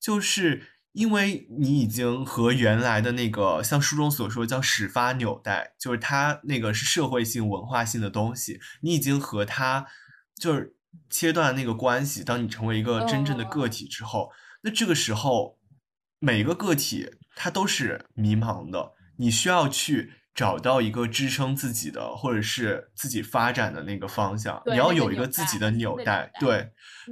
[0.00, 0.62] 就是。
[0.92, 9.86] 因为你已经和原来的那个，像书中所说叫始发纽带，就是它那个是社会性、文化性的东西，你已经和它
[10.34, 10.74] 就是
[11.08, 12.24] 切断那个关系。
[12.24, 14.30] 当你成为一个真正的个体之后，
[14.62, 15.58] 那这个时候
[16.18, 20.14] 每个个体它都是迷茫的，你需要去。
[20.32, 26.70] 找到一个支撑自己的，或者是自己发展的那个方向，你要有一个自己的纽带，对，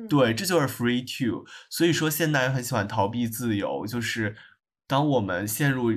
[0.08, 1.44] 对，这就是 free to。
[1.68, 4.36] 所以说，现代人很喜欢逃避自由，就是
[4.86, 5.90] 当我们陷入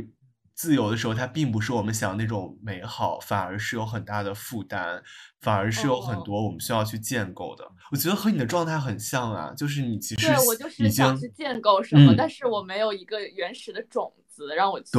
[0.61, 5.01] 自由的时候，它并不是我们想那种美好，反而是有很大的负担，
[5.39, 7.67] 反而是有很多我们需要去建构的。
[7.89, 14.91] 我觉得和你的状态很像啊，就是你其实对我就是想去建构什么，但是我没有一个原始的种子让我去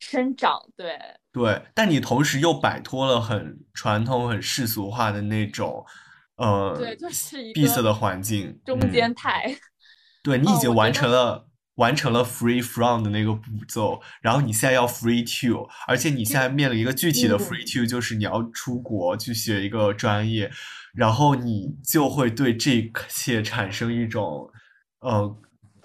[0.00, 0.98] 生长，对。
[1.30, 5.86] 对，但你同时又摆脱了很传统、很世俗化的那种，
[6.34, 9.56] 呃，对，就是一闭塞的环境，中间态。
[10.24, 11.46] 对你已经完成了
[11.80, 20.50] 完成了 free from 的那个步骤，然后你现在要 free to，而且你现在面临一个具体的 free to，就是你要出国去学一个专业，
[20.94, 24.50] 然后你就会对这些产生一种，
[25.00, 25.36] 呃。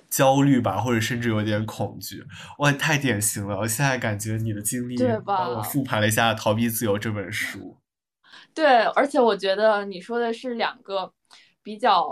[0.08, 2.24] 焦虑吧，或者甚至有点恐惧，
[2.60, 3.58] 哇，太典型了！
[3.58, 7.76] 我现在感觉你的经历帮我复盘了一下《逃避自由》这本书。
[8.54, 11.12] 对，而且我觉得你说的是两个
[11.62, 12.08] 比较，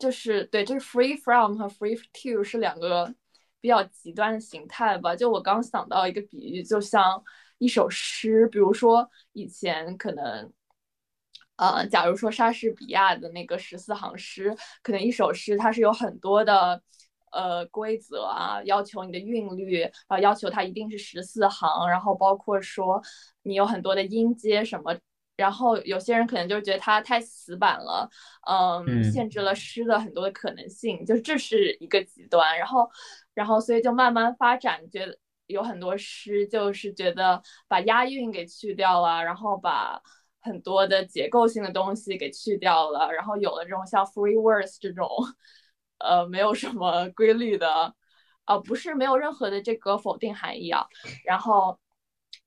[0.00, 3.14] 就是对，就是 free from 和 free to 是两个
[3.60, 5.14] 比较极端的形态吧。
[5.14, 7.22] 就我刚想到一个比喻，就像
[7.58, 10.52] 一首诗，比如说以前可能，
[11.56, 16.82] 呃，假如说莎士比亚的那个十四行诗，可能一首诗它是有很多的。
[17.32, 23.00] 呃，规则啊，要求你的韵律啊，要求它一定是十四行，然后包括说
[23.44, 24.92] 你有很多的音阶什么，
[25.40, 28.08] 然后有些人可能就觉得它太死板了，
[28.46, 32.58] 嗯，限制了诗的很多的可能性，就这是一个极端。
[32.58, 32.88] 然后，
[33.32, 40.00] 然后所以就慢慢发展，觉得有很多诗就是觉得把押韵给去掉了，然后把
[40.40, 45.08] 很多的结构性的东西给去掉了，然后有了这种像 free words 这种。
[46.02, 47.94] 呃，没有什么规律的，
[48.46, 50.86] 啊，不是没有任何的这个否定含义啊。
[51.26, 51.78] 然后，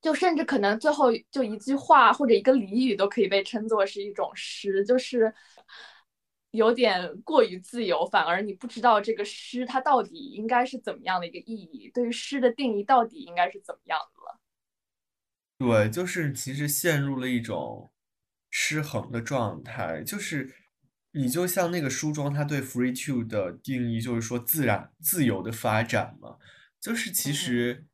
[0.03, 5.33] 就甚至可能最后就一句话或者一个俚语都可以被称作是一种诗，就是
[6.51, 14.39] 有点过于自由，反而你不知道这个诗它到底应该是怎么样的一个意义，对于诗的定义到底应该是怎么样的了。
[15.57, 17.91] 对，就是其实陷入了一种
[18.51, 20.53] 失衡的状态，就是。
[21.15, 26.39] 你就像那个书中他对 free to 的定义，就是说自然自由的发展嘛。
[26.81, 27.85] 就是其实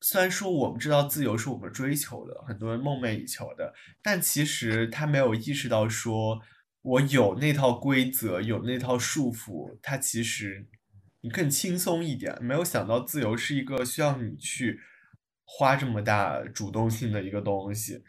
[0.00, 6.40] 虽然说我们知道自由是我们追求的，很多人梦寐以求的，但其实他没有意识到说，
[6.82, 10.66] 我有那套规则，有那套束缚，他其实
[11.20, 12.36] 你更轻松一点。
[12.40, 14.80] 没有想到自由是一个需要你去
[15.44, 18.02] 花这么大主动性的一个东西。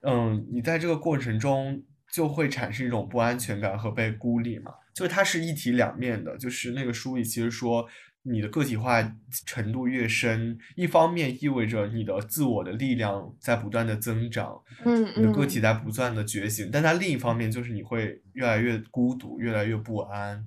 [0.00, 1.84] 嗯，你在这个过程中。
[2.12, 6.36] 就会产生一种不安全感和被孤立嘛，就是它是一体两面的。
[6.36, 7.88] 就是那个书里其实说，
[8.24, 9.02] 你的个体化
[9.46, 20.44] 程度越深，一方面意味着你的自我的力量在不断的增长，嗯你的个体嗯在不断的觉醒，但它另一方面就是你会越来越孤独，越来越不安，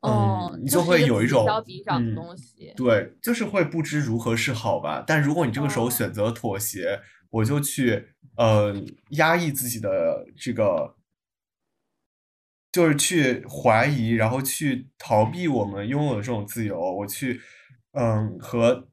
[0.00, 2.72] 哦嗯，你就会有一种消彼长的嗯东西。
[2.76, 5.02] 对，就是会不知如何是好吧。
[5.06, 7.00] 但如果你这个时候哦选择妥协，
[7.30, 8.06] 我就去
[8.36, 8.74] 呃
[9.10, 10.94] 压抑自己的这个，
[12.72, 16.78] 就是去怀疑，然后去逃避我们拥有的这种自由。
[16.78, 17.40] 我去
[17.92, 18.88] 嗯和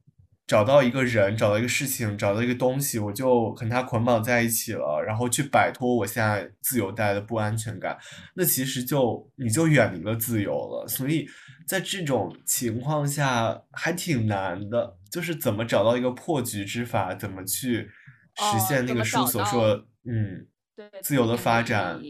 [0.46, 7.96] 找到一个人，找到一个事情，找到一个东西，我就和他捆绑在一起了，然后去摆脱我现在自由带来的不安全感。
[8.34, 10.88] 那其实就你就远离了自由了。
[10.88, 11.28] 所以
[11.66, 22.00] 在这种情况下还挺难的，就是怎么找到一个破局之法，怎么去实哦现那个书所说的，嗯，对，自由的发展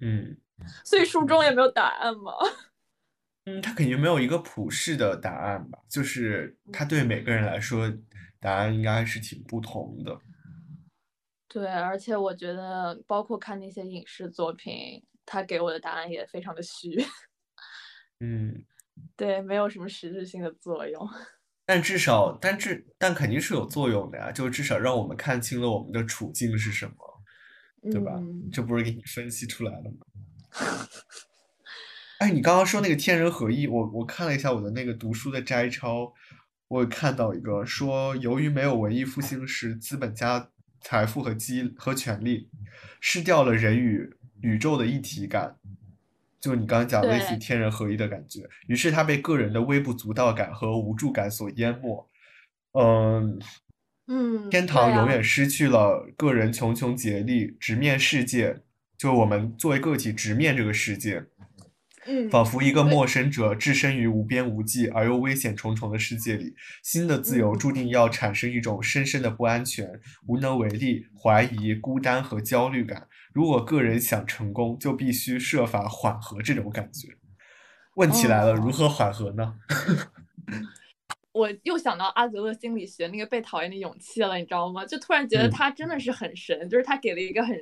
[0.00, 0.36] 嗯
[0.84, 2.32] 所以书中也没有答案吗？
[3.46, 7.92] 嗯，他肯定没有一个普世的答案吧，就是他对每个人来说，
[8.40, 10.18] 答案应该是挺不同的。
[11.48, 16.96] 对，而且我觉得，包括看那些影视作品，他给我的答案也非常的虚，
[18.20, 18.64] 嗯。
[19.16, 21.08] 对，没有什么实质性的作用。
[21.66, 26.94] 但至少，但至但肯定是有作用的呀，就至少让我们看清了我们的处境是什么，
[27.90, 28.12] 对吧？
[28.16, 30.06] 嗯，这不是给你分析出来了吗？
[32.18, 36.14] 哎，你刚刚说那个天人合一，我我看了一下我的那个读书的摘抄，
[36.68, 40.50] 我看到一个说，由于没有文艺复兴时资本家
[40.80, 42.48] 财富和机和权力，
[43.00, 44.08] 失掉了人与
[44.40, 45.56] 宇宙的一体感，
[46.40, 52.08] 就你刚刚讲的类似天人合一的感觉，于是他被个人的微不足道感和无助感所淹没。
[52.72, 53.38] 嗯，
[54.06, 58.62] 嗯，天堂永远失去了个人穷穷竭力直面世界，
[58.98, 61.24] 就我们作为个体直面这个世界，
[62.06, 66.54] 嗯，仿佛一个陌生者置身于无边无际而又危险重重的世界里。
[66.82, 73.08] 新的自由嗯注定要产生一种深深的不安全、无能为力、怀疑、孤单和焦虑感。
[73.32, 77.08] 如果个人想成功，就必须设法缓和这种感觉。
[77.96, 79.54] 问题来了，哦如何缓和呢？
[81.32, 84.84] 我又想到阿泽勒心理学那个被讨厌的勇气了，你知道吗？
[84.86, 87.56] 就突然觉得嗯他真的是很神，就是他给了一个很、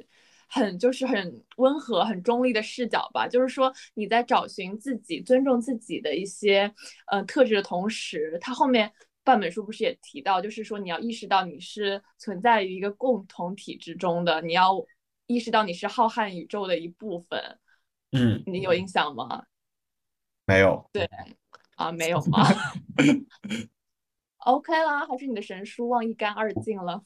[0.54, 3.26] 很就是很温和、很中立的视角吧。
[3.26, 6.72] 就是说你在找寻自己、尊重自己的一些
[7.06, 8.92] 呃特质的同时，他后面
[9.24, 14.84] 半本书不是也提到，就是说你要意识到你是存在于一个共同体之中的，你要
[15.26, 17.58] 意识到你是浩瀚宇宙的一部分。
[18.12, 19.44] 嗯，你有印象吗？
[20.44, 20.86] 没有。
[20.92, 21.08] 对
[21.76, 22.46] 啊，没有吗？
[24.44, 27.00] OK 啦，还是你的神书忘一干二净了。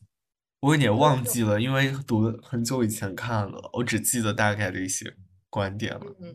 [0.66, 5.14] 我有点就就忘记了，因为读了很久以前看了，我只记得大概的一些
[5.48, 6.16] 观点了。
[6.20, 6.34] 嗯，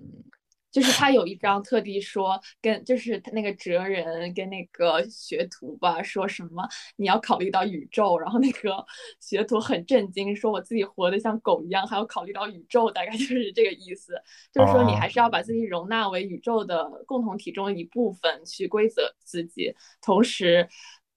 [0.71, 6.65] 就是他有一章特地说跟，就是他那个哲人跟那个学徒吧，说什么
[6.95, 8.85] 你要考虑到宇宙，然后那个
[9.19, 14.13] 学徒很震惊，说我自己活得像狗一样，还要考虑到宇宙，大概就是这个意思，
[14.53, 20.69] 就是说你还是要把自己容纳为宇宙的共同体中的一部分，去规则自己，同时。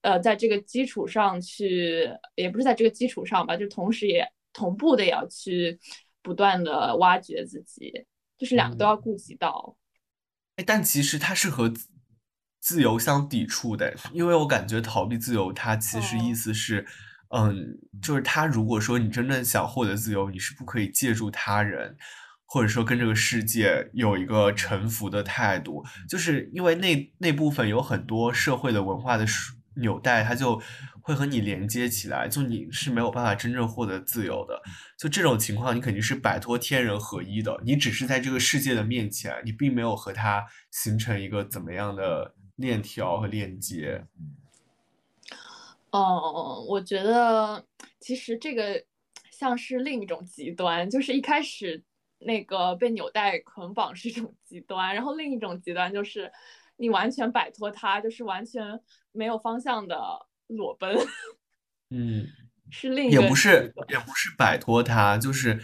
[0.05, 5.79] 呃，在这个基础上去，也不是在这个基础上吧，就同时也同步的也要去
[6.21, 7.91] 不断的挖掘自己，
[8.37, 9.75] 就是两个都要顾及到。
[10.57, 11.87] 哎，但其实它是和自
[12.61, 16.35] 自由相抵触的，因为我感觉逃避自由，它其实意哦。
[16.35, 16.85] 思是，
[17.29, 21.97] 嗯，就是他如果说你真正想获得自由，你是不可以借助他人，
[22.45, 30.61] 或者说跟这个世界有一个臣服的态度，就是因为那那部分有很多社会的文化的属纽带，它就
[31.01, 34.61] 会和你连接起来，就你是没有办法真正获得自由的。
[34.97, 44.05] 就这种情况，你肯定是摆脱天人合一的，你只是在这个世界的面前，你并没有和它形成一个怎么样的链条和链接。
[45.91, 46.01] 嗯，
[46.67, 47.65] 我觉得
[47.99, 48.83] 其实这个
[49.31, 51.81] 像是另一种极端，就是一开始
[52.19, 56.31] 那个被纽带捆绑是一种极端，然后另一种极端就是
[56.77, 58.79] 你完全摆脱它，就是完全
[59.11, 59.97] 没有方向的
[60.47, 60.95] 裸奔，
[61.91, 62.25] 嗯，
[62.69, 65.59] 是另一个也不是也不是摆脱它，就是，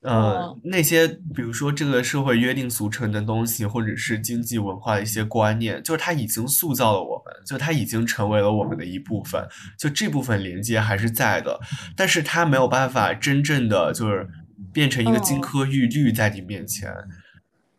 [0.00, 9.46] 呃，嗯那些比如说这个社会约定俗成的东西，或者是经济文化的一些观念，就是它已经塑造了我们，就它已经成为了我们的一部分，
[9.78, 11.60] 就这部分连接还是在的，
[11.96, 14.28] 但是它没有办法真正的就是
[14.72, 15.40] 变成一个金嗯。
[15.40, 16.92] 科玉律在你面前，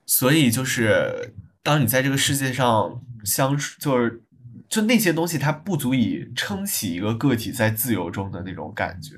[0.06, 4.24] 所以就是当你在这个世界上相处，就是
[4.68, 9.16] 就那些东西，它不足以撑起一个个体在自由中的那种感觉。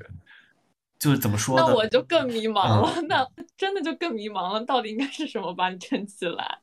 [0.98, 1.64] 就是怎么说呢？
[1.66, 3.26] 那我就更迷茫嗯了， 那
[3.56, 6.58] 真的就更迷茫了，到底应该是什么把你撑起来？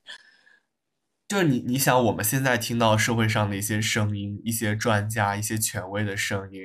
[1.27, 6.61] 就是你你想我们现在听到社会上的一些声音、一些专家、一些权威的声音，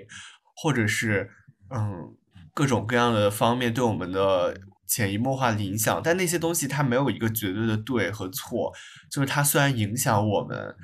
[0.54, 1.30] 或者是
[1.68, 2.16] 嗯
[2.54, 4.56] 各种各样的方面对我们的
[4.86, 8.72] 潜移默化的影响，但那些东西它没有一个绝对的对和错，
[9.10, 10.74] 就是它虽然影响我们，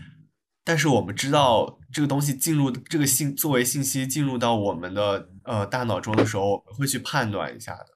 [0.65, 7.87] 但是我们知道这个东西进入这个信作为信息进入到我们的呃大脑中的时候，我们会去判断一下的。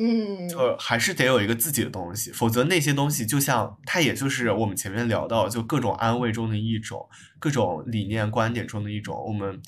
[0.00, 7.08] 嗯，就还是得有一个自己的东西，否则那些东西就像它，也就是我们前面聊到，就各种安慰中的一种，
[7.40, 9.60] 各种理念观点中的一种，我们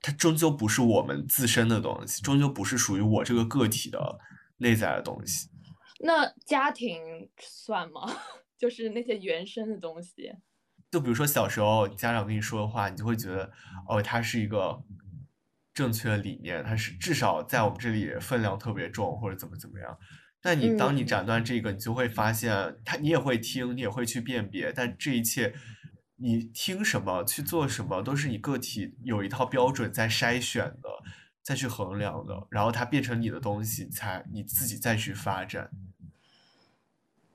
[0.00, 4.18] 它终究不是我们自身的东西，终究不是属于我这个个体的
[4.58, 5.48] 内在的东西。
[6.00, 7.00] 那家庭
[7.38, 8.02] 算吗？
[8.58, 10.32] 就是那些原生的东西。
[10.90, 13.52] 就比如说小时候家长跟你说的话，你就会觉得，
[13.88, 14.82] 哦，它是一个。
[15.72, 19.96] 正确的理念，它是至少在我们这里分量特别重，或者怎么怎么样。
[20.42, 24.72] 但你当你斩断这个，你就会发现，他你也会听，你也会去辨别。
[24.72, 25.54] 但这一切，
[26.20, 30.88] 你听什么去做什么，都是你个体有一套标准在筛选的，
[31.42, 32.46] 再去衡量的。
[32.50, 35.70] 然后它变成你的东西，才你自己再去发展。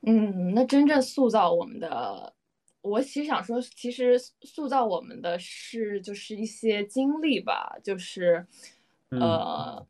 [0.07, 2.33] 嗯，那真正塑造我们的。
[2.81, 8.45] 我其实想说，其实塑造我们的是就是一些经历吧，就是，
[9.09, 9.83] 呃，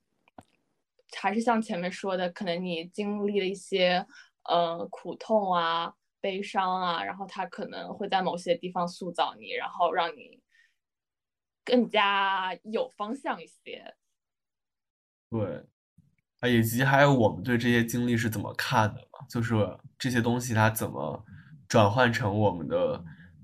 [1.18, 4.08] 还是像前面说的，可能你经历了一些
[4.44, 5.94] 呃苦痛啊、
[6.26, 10.42] 悲伤啊，然后它可能会在某些地方塑造你，然后让你
[11.64, 13.94] 更加有方向一些。
[15.30, 15.64] 对，
[16.40, 19.28] 啊，以及还有我们对这些经历是怎么看的嘛？
[19.30, 19.54] 就是
[20.00, 21.24] 这些东西它怎么。
[21.68, 23.04] 转换成我们的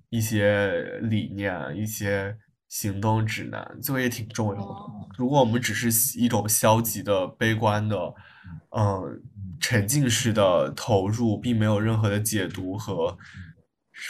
[0.09, 2.37] 一些理念、一些
[2.69, 4.75] 行动指南，就也挺重要的。
[5.17, 7.97] 如果我们只是一种消极的、悲观的，
[8.77, 9.23] 嗯，
[9.61, 13.17] 沉浸式的投入，并没有任何的解读和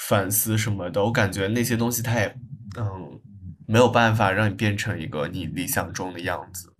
[0.07, 2.35] 反思什么的，我感觉那些东西它也，
[2.77, 3.21] 嗯，
[3.67, 6.73] 没有办法让你变成一个你理想中的样子。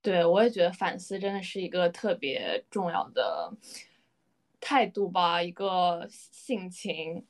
[0.00, 3.52] 对，我也觉得反思真的是一个特别重要的。
[4.60, 7.24] 态度吧，一个性情，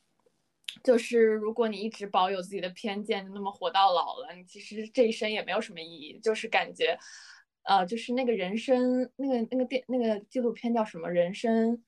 [0.82, 6.18] 就是如果你一直保有自己的偏见，那么活到老了，你其实这一生也没有什么意义。
[6.22, 6.98] 就是感觉，
[7.62, 11.10] 呃，就是那个人生，那个那个电那个纪录片叫什么？
[11.10, 11.82] 人生，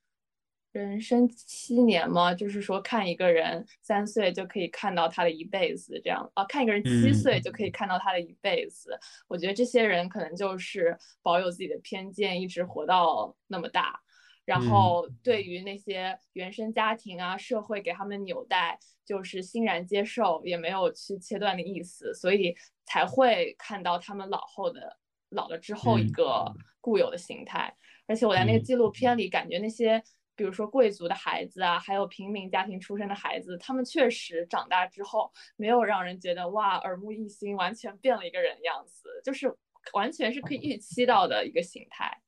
[0.73, 2.35] 人生七年吗？
[2.35, 8.99] 就是说看一个人三岁就可以看到他的一辈子，这样啊，看一个人七岁就可以看到他的一辈子。
[9.27, 14.01] 我觉得这些人可能就是保有自己的偏见，一直活到那么大。
[14.47, 24.99] 然后对于那些原生家庭啊，社会给他们的纽带，就是欣然接受，也没有去切断的意思，所以才会看到他们老后的
[25.31, 27.74] 老了之后一个固有的形态。
[28.07, 30.03] 而且我在那个纪录片里感觉那些，
[30.35, 39.57] 比如说贵族的孩子啊，还有平民家庭出身的孩子，他们确实长大之后没有让人觉得哇耳目一新，完全变了一个人样子，就是
[39.93, 42.20] 完全是可以预期到的一个形态。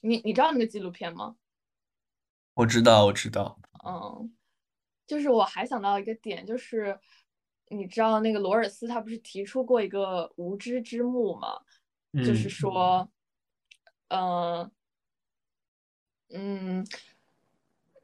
[0.00, 1.36] 你你知道那个纪录片吗？
[2.54, 3.58] 我知道，我知道。
[3.86, 4.34] 嗯，
[5.06, 6.98] 就是我还想到一个点，就是
[7.68, 11.60] 你知道那个罗尔斯他不是提出过一个无知之幕吗？
[12.24, 13.08] 就是说，
[14.08, 14.70] 嗯
[16.30, 16.86] 嗯，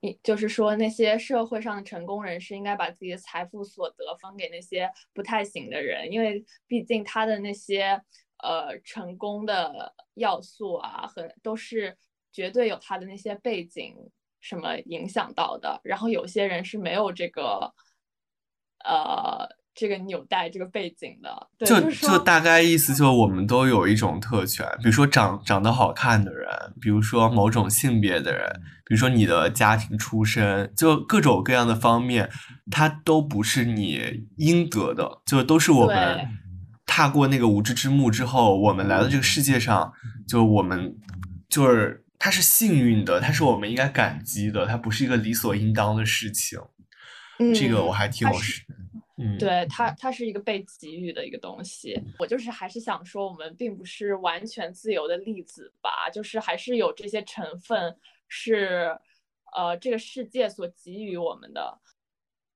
[0.00, 8.02] 你就是说那些社会上的成功人士应该把自己的财富所得分给那些不太行的人，因为毕竟他的那些。
[8.42, 11.94] 呃，成功的要素啊，和都是
[12.32, 13.94] 绝对有他的那些背景
[14.40, 15.78] 什么影响到的。
[15.84, 17.70] 然后有些人是没有这个，
[18.84, 21.48] 呃，这个纽带这个背景的。
[21.66, 26.48] 就就大概意思，就是我们都有一种特权，比如说长长得好看的人，
[26.80, 28.48] 比如说某种性别的人，
[28.84, 32.30] 比如说你的家庭出身，就各种各样的方面，
[32.70, 36.28] 它都不是你应得的，就都是我们。
[36.92, 39.92] 踏过那个无知之幕之后，我们来到这个世界上，
[40.26, 40.96] 就我们
[41.48, 46.58] 就是它是幸运的，它是我们应该感激的，它不是一个理所应当的事情。
[47.40, 48.34] 嗯，这个我还挺有，
[49.16, 51.98] 嗯，对它，它是一个被给予的一个东西。
[52.18, 57.96] 我就是还是想说，我们并不是完全自由的粒子吧，就是还是有这些成分
[58.28, 58.94] 是
[59.56, 61.80] 呃这个世界所给予我们的。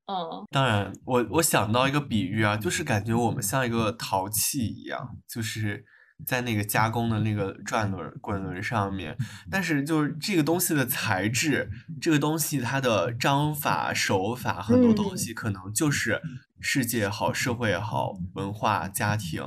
[0.07, 5.87] 嗯，当然，我我想到一个比喻啊，就是感觉我们像一个陶器一样，就是
[6.27, 9.17] 在那个加工的那个转轮滚轮上面，
[9.51, 16.23] 但是就是这个东西的材质，这个东西它的章法手法，很多东西可能就是
[16.61, 19.43] 世界也好，社会也好，文化、家庭，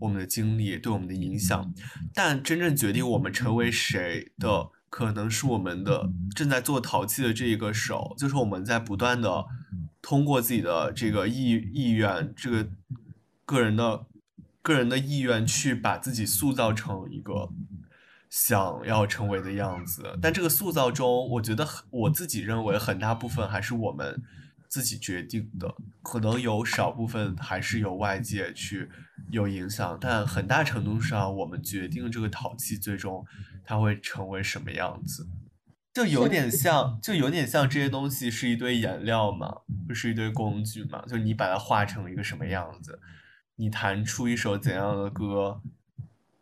[0.00, 1.72] 我们的经历对我们的影响，
[2.12, 9.46] 但真正决定我们成为谁的可能是我们的正在做陶器的这一个手，就是我们在不断的
[10.02, 12.68] 通过自己的这个意意愿，这个
[13.44, 14.06] 个人的
[14.68, 17.48] 个人的意愿去把自己塑造成一个
[18.28, 20.18] 想要成为的样子。
[20.20, 24.22] 但这个塑造中，我觉得很我自己认为很大部分还是我们
[24.68, 28.90] 自己决定的，可能有少部分还是由外界去
[29.30, 33.24] 有影响，但很大程度上我们决定这个陶器最终
[33.64, 35.26] 它会成为什么样子。
[35.94, 43.00] 就有点像，就有点像这些东西是一堆颜料嘛，就是一堆工具嘛，就你把它画成一个什么样子，
[43.60, 45.60] 你弹出一首怎样的歌，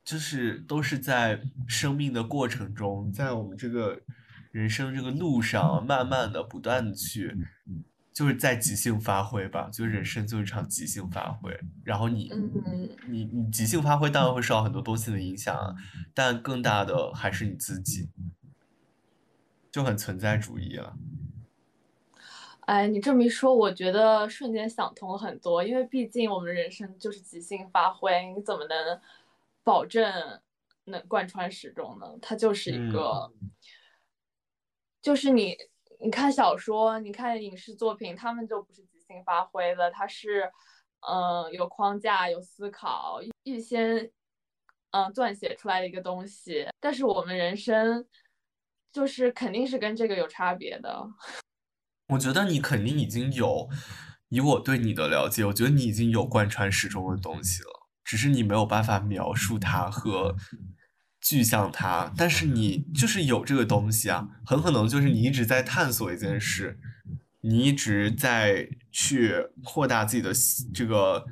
[0.05, 4.03] 就是都是在生命的过程中，在我们这个
[4.53, 7.35] 人生这个路上，慢慢的、不断的去，
[8.13, 11.59] 就是在即兴发挥吧，就人生就是一场即兴发挥。
[11.85, 15.75] 然后你，嗯，你你即兴发挥当然会受到很多东西的影响啊，
[16.13, 18.11] 但更大的还是你自己，
[19.73, 20.97] 就很存在主义了。
[22.67, 29.01] 哎，你这么一说，我觉得瞬间想通了很多，因为毕竟我们人生就是即兴发挥，你怎么能
[29.63, 30.41] 保证
[30.87, 32.13] 能贯穿始终呢？
[32.21, 33.33] 它就是一个，
[35.01, 35.57] 就是你
[36.01, 40.51] 你看小说，你看影视作品，他们就不是即兴发挥的，它是
[41.09, 44.11] 嗯有框架、有思考、预先
[44.91, 46.67] 嗯撰写出来的一个东西。
[46.81, 48.05] 但是我们人生
[48.93, 51.09] 就是肯定是跟这个有差别的。
[52.09, 53.69] 我觉得你肯定已经有，
[54.29, 60.37] 以我对你的了解，我觉得你已经有贯穿始终的东西了，只是你没有办法描述它和
[61.21, 66.79] 具象它，但是你就是有这个东西啊，很可能就是你一直在探索一件事，
[67.41, 70.33] 你一直在去扩大自己的
[70.73, 71.27] 这个，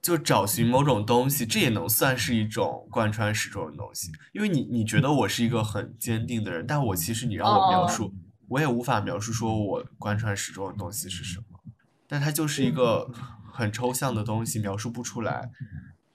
[0.00, 8.14] 就找寻某种东西，这也能算是一种贯穿始终的东西，因为你你觉得我是一个很坚定的人，但我其实你让我描述。
[8.52, 11.58] 我也无法描述说我贯穿始终的东西是什么，
[12.06, 13.10] 但它就是一个
[13.52, 15.50] 很抽象的东西，描述不出来。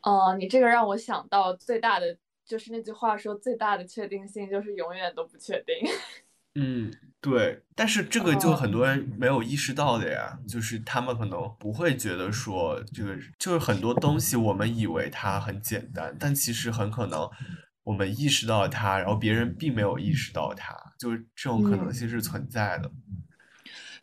[0.03, 5.75] 哦、你这个让我想到最大的就是那句话说，最大的确定性就是永远都不确定。
[6.59, 7.61] 嗯，对。
[7.75, 17.29] 但是这个就哦很多人没有意识到的呀，就是他们可能不会觉得说这个就是很多东西我们以为它很简单，但其实很可能
[17.87, 22.91] 我们意识到它，然后别人并没有意识到它，就是这种可能嗯性是存在的。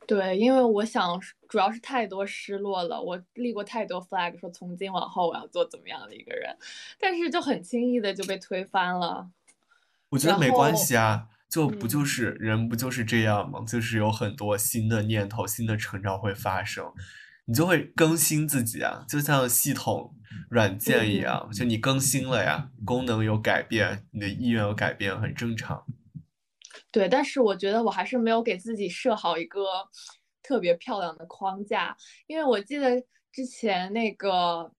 [0.07, 6.57] 对，因为我想主要是太多失落了，我立过太多 flag，说从今往后我要做怎么样的一个人，
[6.99, 9.28] 但是就很轻易的就被推翻了。
[10.09, 13.61] 我觉得没关系啊，就不就嗯是人不就是这样吗？
[13.68, 16.91] 就是有很多新的念头、新的成长会发生，
[17.47, 20.15] 你就会更新自己啊，就像系统
[20.51, 25.85] 软件一嗯样，就你更新了呀，功能有改变，你的意愿有改变，很正常。
[26.91, 29.65] 对，但是我觉得我还是没有给自己设好一个
[30.43, 34.73] 特别漂亮的框架，因为我记得之前那个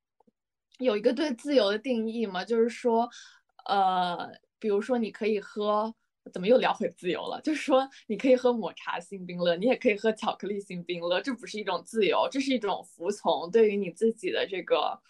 [0.79, 3.09] 有一个对自由的定义嘛，就是说，
[3.65, 5.93] 呃，比如说你可以喝，
[6.31, 7.41] 怎么又聊回自由了？
[7.41, 15.01] 就是说你可以喝抹茶星冰乐，你也可以喝巧克力星冰乐，这不是一种自由，这是一种服从，对于你自己的这个，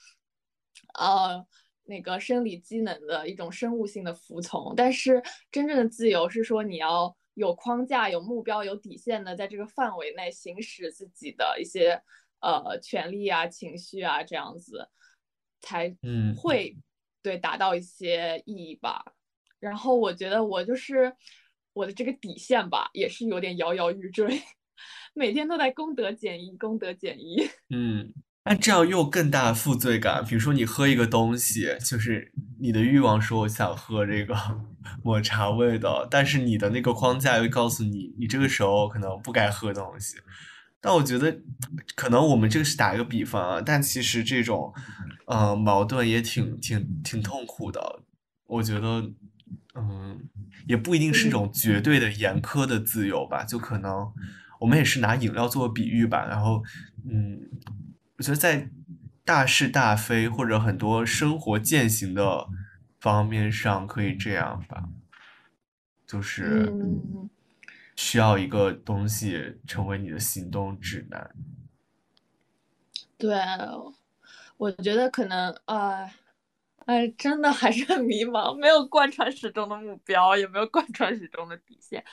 [0.99, 1.45] 呃。
[1.88, 12.01] 那个生理机能的一种生物性的服从，但是真正的自由是说你要有框架、有目标、有底线的，在这个范围内行使自己的一些
[12.39, 14.89] 呃权利啊、情绪啊，这样子
[15.61, 16.76] 才嗯会
[17.22, 19.13] 对达到一些意义吧。
[19.60, 21.14] 然后我觉得我就是
[21.74, 24.41] 我的这个底线吧，也是有点摇摇欲坠，
[25.14, 27.38] 每天都在功德减一，功德减一。
[27.74, 28.14] 嗯，
[28.45, 30.24] 那这样又更大负罪感。
[30.24, 34.36] 比如说你喝一个东西，就是你的欲望说我想喝这个
[35.03, 40.18] 抹茶味的，但是你的那个框架又告诉你，你这个时候可能不该喝东西。
[40.80, 41.41] 但我觉得，
[41.95, 44.72] 可能我们这个是打一个比方啊，但其实这种，
[45.26, 48.03] 呃，矛盾也挺挺挺痛苦的。
[48.45, 49.12] 我觉得，
[49.76, 50.30] 嗯，
[50.67, 54.11] 也不一定是一种绝对的严苛的自由吧，就可能
[54.59, 56.63] 我们也是拿饮料做比喻吧，然后，
[57.09, 57.41] 嗯，
[58.17, 58.69] 我觉得在
[59.26, 62.47] 大是大非或者很多生活践行的
[62.99, 64.89] 方面上可以这样吧，
[66.07, 67.30] 就是嗯
[67.95, 71.36] 需要一个东西成为你的行动指南。
[73.17, 73.36] 对，
[74.57, 76.13] 我觉得可能，哎，
[76.86, 82.03] 哎，真的还是很迷茫，没有贯穿始终的目标，也没有贯穿始终的底线。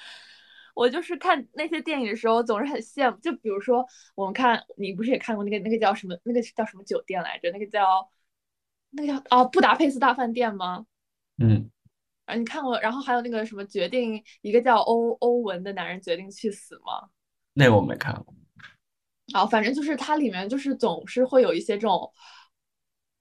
[0.75, 3.19] 我就是看那些电影的时候，总是很羡慕。
[3.19, 6.17] 就比如说，我们看，你不是也看过那个那个叫什么？
[6.25, 7.51] 那个叫什么酒店来着？
[7.51, 8.11] 那个叫
[8.91, 10.87] 那个叫哦，布达佩斯大饭店吗？
[11.37, 11.71] 嗯
[12.25, 12.81] 啊，你看过？
[12.81, 17.11] 然后还有那个什么决定，一个叫欧欧文的男人决定去死吗？
[17.53, 18.35] 那我没看过。
[19.35, 22.11] 啊，反正就是它里面就是总是会有一些这种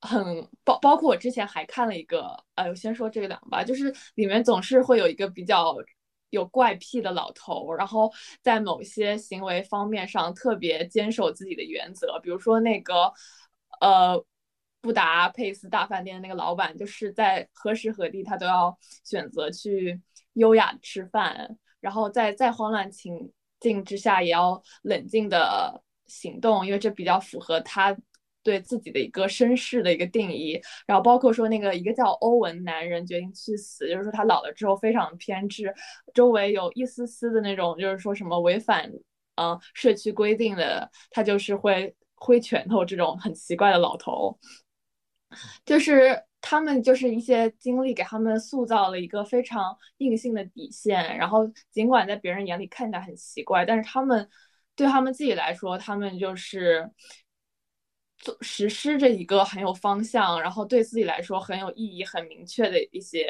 [0.02, 5.76] 很包，包括我之前还看了一个，呃，我先说这两个吧，就是里面总是会有一个比较
[6.32, 13.12] 有怪癖的老头，然后在某些行为方面上特别坚守自己的原则，比如说那个
[13.80, 14.24] 呃。
[14.84, 20.02] 布达佩斯大饭店那个老板，就是在何时何地他都要选择去
[20.34, 27.96] 优雅吃饭，然后在在慌乱情境之下也要冷静的行动，因为这比较符合他
[28.44, 30.60] 对自己的一个绅士的一个定义。
[30.88, 35.74] 然后包括说那个一个叫欧文男人决定去死，就是说他老了之后非常偏执，
[36.14, 38.92] 周围有一丝丝的那种就是说什么违反
[39.36, 44.38] 嗯社区规定的，他就是会挥拳头这种很奇怪的老头。
[45.66, 54.28] 就是他们就是一些经历给他们塑造了一个非常硬性的底线，然后尽管在别人眼里看起来很奇怪，但是他们
[54.76, 56.90] 对他们自己来说，他们就是
[58.22, 63.28] 做实施着一个很有方向，然后对自己来说很有意义、很明确的一些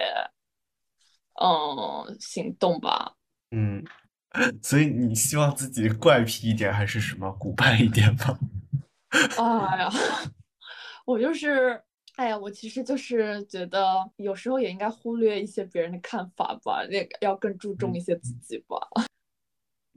[1.42, 3.14] 嗯行动吧。
[3.52, 3.84] 嗯，
[4.62, 8.38] 所以你希望自己怪癖一点，还是什么古板一点吗？
[9.38, 9.90] 哎呀，
[11.06, 11.82] 我就是。
[12.18, 18.78] 哎呀，我其实就是觉得有时候也应该忽略一些别人的看法吧，那个要更注重一些自己吧，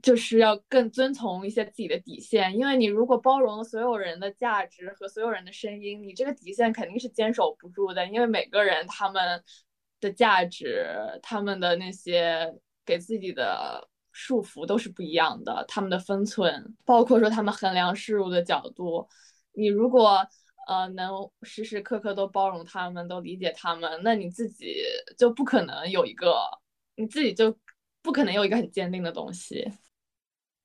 [0.05, 2.55] 就是要更遵从一些自己的底线。
[2.55, 8.05] 因为你如果包容所有人的价值和所有人的声音，你这个底线肯定是坚守不住的。
[8.07, 9.43] 因为每个人他们
[9.99, 12.53] 的价值、他们的那些
[12.85, 19.07] 给自己的束缚都是不一样的，他们的分寸，包括说他们衡量事物的角度，
[19.53, 20.25] 你如果。
[20.67, 24.77] 呃，能时时刻刻都包容他们，都理解他们，那你自己
[25.15, 26.33] 就不可能有一个，
[26.95, 27.55] 你自己就
[28.01, 29.71] 不可能有一个很坚定的东西。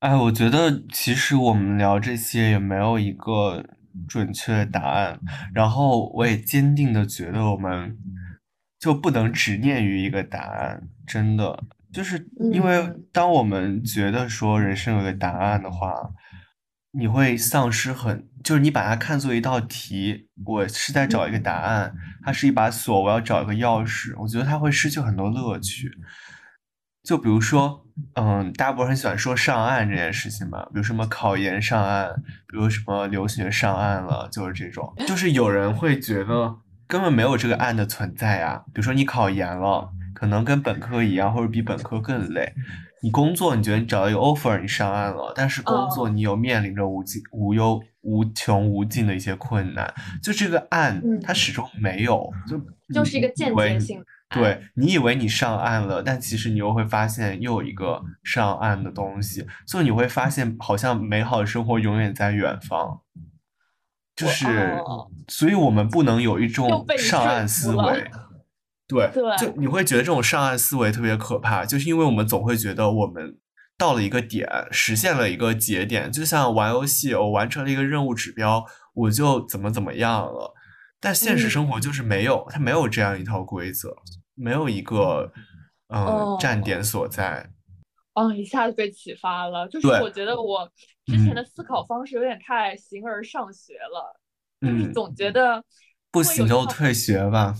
[0.01, 3.65] 哎，我觉得其实我们聊这些也没有一个
[4.09, 5.21] 准确的答案，
[5.55, 7.97] 然后我也坚定的觉得我们
[8.79, 16.11] 就不能执念于一个答案，真的，就是因为当我们觉得说人生有个答案的话。
[16.93, 21.95] 你会丧失很，就是你把它看作一道题，我是在找一个答案，
[22.25, 25.89] 它是一把锁，我要找一个钥匙，我觉得它会失去很多乐趣。
[27.05, 30.65] 就比如说，嗯，大家不是很喜欢说上岸这件事情嘛？
[30.67, 32.15] 比如什么考研上岸，
[32.47, 38.63] 比如什么留学上岸了，就是这种，就是有人会觉得根本没有这个岸的存在啊。
[38.67, 42.53] 比如说你考研了，可能跟本科一样，或者比本科更累。
[43.03, 49.91] 你工作，你觉得你找到一个 offer，你上岸了，但是工作你有面临着无尽、无忧、无穷无尽的一些困难。
[50.23, 52.61] 就这个岸，它始终没有，就
[52.93, 54.05] 就是一个间接性。
[54.31, 63.01] 对你以为你上岸了，但其实你又会发现又有一个上岸的东西，所以你会发现好像美好的生活永远在远方。
[64.15, 64.79] 就是，
[65.29, 68.11] 所以我们不能有一种上岸思维。
[68.87, 69.09] 对，
[69.39, 73.39] 就你会觉得这种上岸思维特别可怕，就是因为我们总会觉得我们
[73.79, 78.65] 到了一个点，实现了一个节点，就像玩游戏，我完成了一个任务指标，
[78.95, 80.55] 我就怎么怎么样了。
[81.01, 83.97] 但现实生活就是没有，它没有这样一套规则，
[84.41, 85.31] 没有一个
[85.89, 87.51] 嗯站点所在。
[88.15, 90.71] 嗯，一下子被启发了，就是我觉得我
[91.07, 94.21] 之前的思考方式有点太形而上学了，
[94.61, 95.65] 就是总觉得
[96.11, 97.55] 不行就退学吧。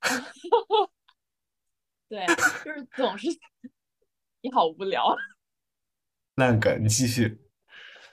[2.08, 2.24] 对，
[2.64, 3.28] 就是总是
[4.40, 5.14] 你好无聊。
[6.36, 7.42] 烂梗，你继续。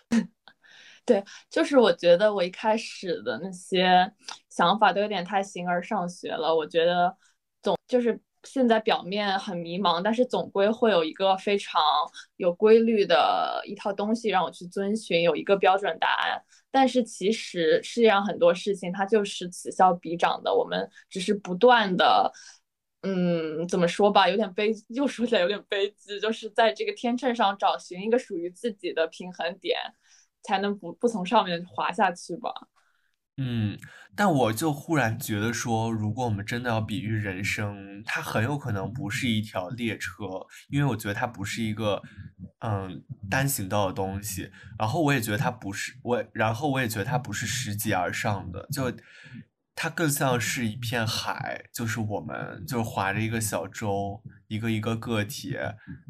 [1.06, 4.12] 对，就是我觉得我一开始的那些
[4.50, 6.54] 想法都有点太形而上学了。
[6.54, 7.16] 我觉得
[7.66, 11.82] 总就是现在表面很迷茫，但是总归会有一个非常
[12.38, 16.40] 有规律的一套东西让我去遵循，有一个标准答案。
[16.70, 22.32] 但是其实世界上很多事情它就是此消彼长的，我们只是不断的，
[23.02, 29.80] 嗯，怎么说吧，有点悲，又说起来有点悲剧，就是在这个天秤上找寻一个属于自己的平衡点，
[30.44, 32.54] 才能不不从上面滑下去吧。
[33.38, 33.78] 嗯，
[34.16, 40.26] 但我就忽然觉得说，如果我们真的要比喻人生，它很有可能不是一条列车，
[40.70, 42.02] 因为我觉得它不是一个
[42.60, 44.52] 嗯单行道的东西。
[44.80, 48.92] 然后我也觉得它不是我，然后我也觉得它不是拾级而上的，就。
[49.76, 55.58] 它更像是一片海，就是我们就是划着一个小舟，一个一个个体，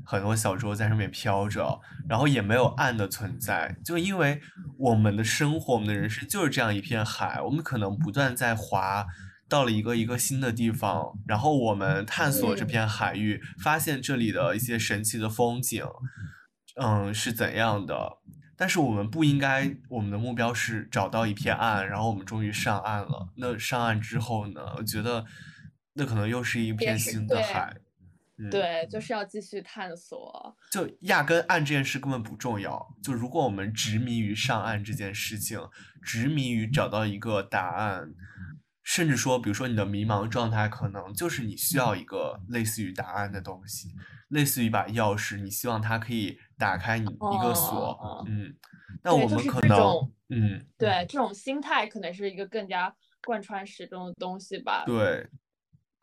[0.06, 4.40] 很多小舟在上面飘着，然后也没有岸的存在，就因为
[4.78, 9.08] 我们的生活，我们的人生就是这样一片海，我们可能不断在划
[9.50, 15.84] 到了一个一个新的地方，然后我们探索这嗯片海域，发现这里的一些神奇的风景，
[16.80, 18.20] 嗯，是怎样的。
[18.58, 23.30] 但是我们不应该，我们的目标是找到一片岸，然后我们终于上岸了。
[23.36, 24.62] 那上岸之后呢？
[24.78, 25.26] 我觉得
[25.94, 27.76] 那可能又是一片新的对海。
[28.38, 30.56] 嗯，对，就是要继续探索。
[30.70, 32.86] 就压根岸这件事根本不重要。
[33.02, 35.60] 就如果我们执迷于上岸这件事情，
[36.02, 38.14] 执迷于找到一个答案，
[38.86, 43.90] 甚至说，比如说你的迷茫状态，可能就是你需要一个类似于答案的东西，
[44.30, 48.24] 类似于一把钥匙，你希望它可以打开你一个锁。
[48.28, 48.56] 嗯，
[49.04, 54.84] 那我们可能种，嗯，对，这种心态可能是一个更加贯穿始终的东西吧。
[54.86, 55.28] 对，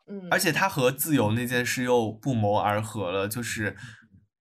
[0.07, 3.77] 嗯，而且它和自由那件事又不谋而合了，就是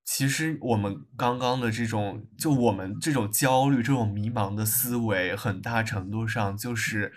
[0.05, 7.15] 其实我们刚刚的这种，就我们这种焦虑、这种迷茫的思维，很大程度上就是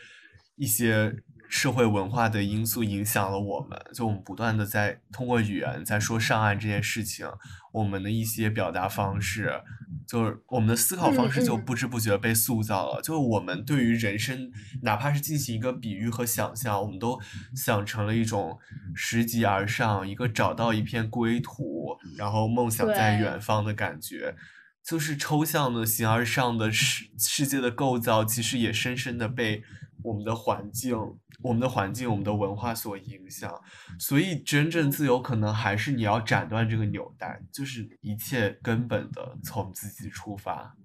[0.56, 1.16] 一些
[1.48, 3.80] 社会文化的因素影响了我们。
[3.94, 7.28] 就我们不断的在通过语言在说上岸这件事情，
[7.72, 9.62] 我们的一些表达方式，
[10.08, 13.02] 就是我们的思考方式就不知不觉被塑造了。
[13.02, 14.52] 就是我们对于人生，
[14.82, 17.20] 哪怕是进行一个比喻和想象，我们都
[17.56, 18.58] 想成了一种
[18.96, 24.36] 拾级而上，一个找到一片归途，然后梦想在远方的感觉。
[24.84, 29.64] 就是抽象的形而上的世世界的构造，其实也深深的被
[30.06, 30.96] 我们的环境、
[31.42, 33.60] 我们的环境、我们的文化所影响。
[34.00, 40.76] 所以，真正自由可能还是你要斩断这个纽带，就是一切根本的从自己出发，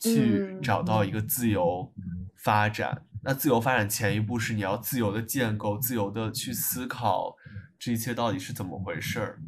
[0.00, 1.92] 去嗯找到一个自由
[2.36, 3.04] 发展。
[3.22, 7.36] 那自由发展前一步是你要自由的建构、自由的去思考
[7.78, 9.40] 这一切到底是怎么回事儿。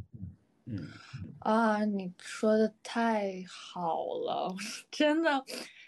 [0.66, 0.88] 嗯。
[1.40, 4.54] 啊，你说的太好了，
[4.90, 5.42] 真的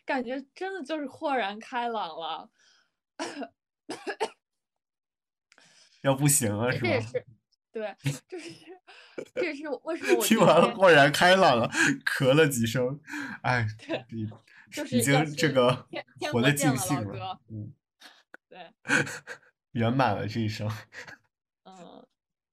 [0.07, 2.49] 感觉真的就是豁然开朗了。
[6.03, 7.07] 要不行了是这也吗？
[7.07, 7.27] 是
[7.71, 7.97] 对，
[8.29, 8.51] 这是
[9.35, 11.69] 这也是为什么我听完了豁然开朗了，
[12.05, 13.01] 咳了几声，
[13.43, 14.29] 哎，对已
[14.71, 15.89] 就是已经这个
[16.33, 17.73] 活得尽兴了嗯，
[18.49, 18.71] 对，
[19.73, 20.69] 圆满了这一生。
[21.65, 22.07] 嗯，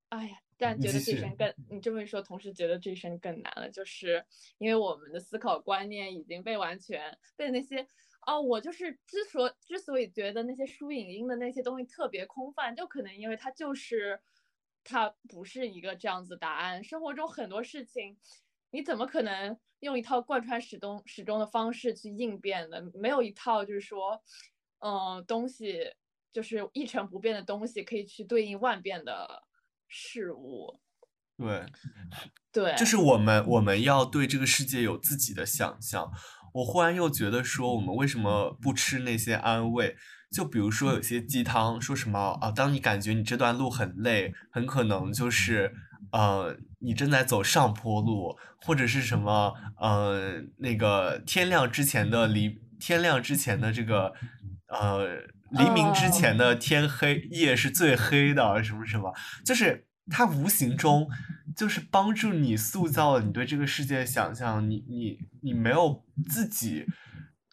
[0.09, 4.23] 哎呀，但觉得这一生更，你这么一说，同时觉得这一生更难了，就是
[4.59, 7.85] 因为我们的思考观念已经被完全被那些。
[8.29, 14.21] 哦，我就是之所之所以觉得那些书影音的那些东西特别空泛，就可能因为它就是
[14.83, 16.83] 它不是一个这样子答案。
[16.83, 18.15] 生活中很多事情，
[18.69, 22.79] 你怎么可能用一套贯穿始终始终的方式去应变呢？
[22.93, 24.21] 没有一套就是说，
[24.77, 25.95] 嗯、东西
[26.31, 29.41] 就是一成不变的东西可以去对应万变的
[29.87, 30.79] 事物。
[31.35, 31.65] 对，
[32.51, 36.11] 对，就是我们我们要对这个世界有自己的想象。
[36.53, 39.95] 我忽然又觉得说，我们为什么不吃那些安慰？
[40.31, 45.73] 就比如说有些鸡汤说什么啊，当你感觉你这段路很累，很可能就是
[46.11, 54.13] 呃你正在走上坡路，或者是什么呃那个天亮之前的黎天亮之前的这个
[54.67, 55.17] 呃
[55.49, 59.11] 黎明之前的天黑夜是最黑的，什么什么，
[59.43, 61.07] 就是它无形中
[61.55, 66.85] 就是帮助你塑造了你对这个世界的想象，你你你没有自己。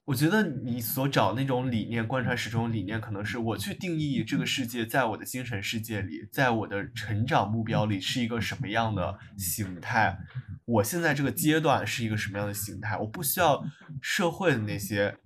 [0.05, 10.17] 我觉得你所找那种理念，贯穿始终理念，可能是我去定义这个世界，在我的精神世界里，在我的成长目标里是一个什么样的形态。
[10.65, 12.97] 我现在这个阶段是一个什么样的形态？
[12.97, 13.61] 我不需要
[14.01, 15.17] 社会的那些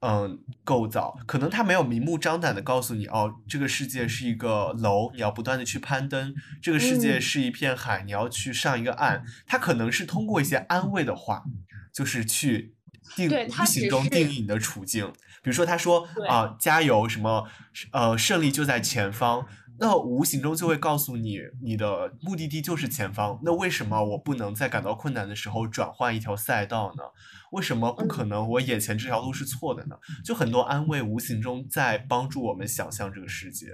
[0.00, 9.24] 嗯构造，可能他没有明目张胆的告诉你，哦，这个世界是一个楼，你要不断的去攀登；这个世界嗯是一片海，你要去上一个岸。
[9.46, 11.44] 他可能是通过一些安慰的话，
[11.92, 12.74] 就是去
[13.14, 15.12] 定无形中定义你的处境。
[15.42, 17.48] 比如说，他说对啊、加油，什么
[17.92, 19.46] 呃，胜利就在前方。
[19.78, 23.38] 那无形中就会告诉你，你的目的地就是前方。
[23.44, 27.02] 那为什么我不能在感到困难的时候转换一条赛道呢？
[27.52, 29.98] 为什么不可嗯能我眼前这条路是错的呢？
[30.24, 33.66] 就很多安慰无形中在帮助我们想象这个世界。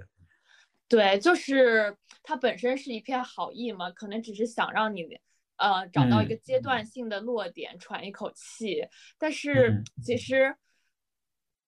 [0.89, 5.05] 对，就是它本身是一片好意嘛，可能只是想让你
[5.57, 8.83] 呃找到一个嗯阶段性的落点，喘一口气。
[9.19, 10.55] 但是嗯其实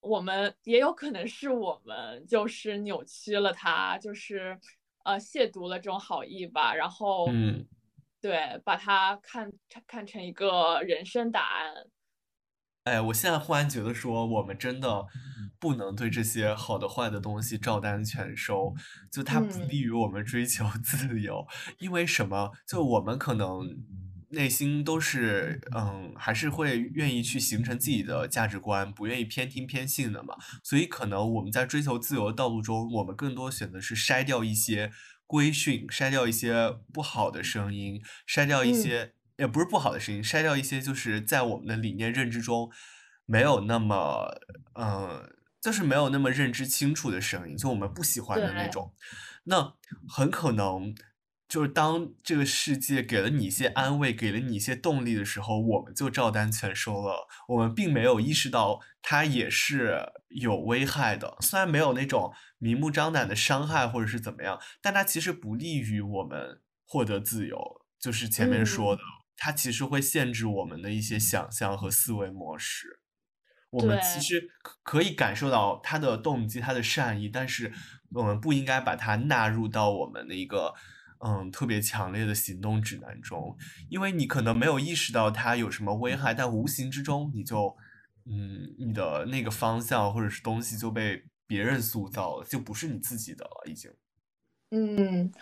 [0.04, 4.58] 我们也有可能是我们就是扭曲了它，就是
[5.04, 7.66] 呃亵渎了这种好意吧，然后嗯，
[8.20, 9.50] 对，把它看
[9.86, 11.72] 看成一个人生答案。
[12.84, 15.06] 哎，我现在忽然觉得说，我们真的
[15.58, 18.74] 不能对这些好的坏的东西照单全收，
[19.10, 21.46] 就它不嗯利于我们追求 自由。
[21.78, 22.50] 因为什么？
[22.68, 23.66] 就我们可能
[24.34, 30.36] 内心都是嗯，还是会愿意去形成自己的价值观，不愿意偏听偏信的嘛。
[30.62, 34.92] 所以可能我们在追求自由的道路中，我们更多选择是筛掉一些
[35.26, 42.70] 规训，筛掉一些不好的声音，筛掉一嗯些、也不是不好的声音，筛掉一些就是在我们的理念认知中
[43.24, 44.38] 没有那么
[44.78, 48.92] 嗯，就是没有那么认知清楚的声音，就我们不喜欢的那种。
[49.44, 49.74] 那
[50.08, 50.94] 很可能
[51.54, 57.28] 就是当这个世界给了你一些安慰，给了你一些动力的时候，我们就照单全收了。
[57.46, 60.00] 我们并没有意识到它也是
[60.30, 67.56] 有危害的，虽然没有那种明目张胆的伤害或者是怎么样，但它其实不利于我们获得自由。
[68.00, 69.02] 就是前面说的，
[69.36, 72.98] 它其实会限制我们的一些想象和思维模式。
[73.70, 77.72] 我们其实可可以感受到他的动机、他的善意，但是
[78.12, 80.74] 我们不应该把它纳入到我们的一个
[81.26, 83.56] 嗯特别强烈的行动指南中，
[83.88, 87.74] 因为你可能没有意识到它有什么危害，但无形之中你就
[88.26, 93.90] 嗯你的那个方向或者是东西就被别人塑造了，就不是你自己的了，已经。
[94.70, 95.32] 嗯，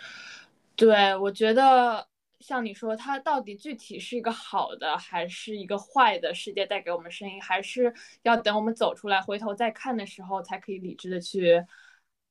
[0.75, 2.07] 对，我觉得
[2.39, 11.65] 像你说，它到底具体是一个好的还是一个坏的世界带给我们声音，还是要等我们走出来回头再看的时候，才可以理智的去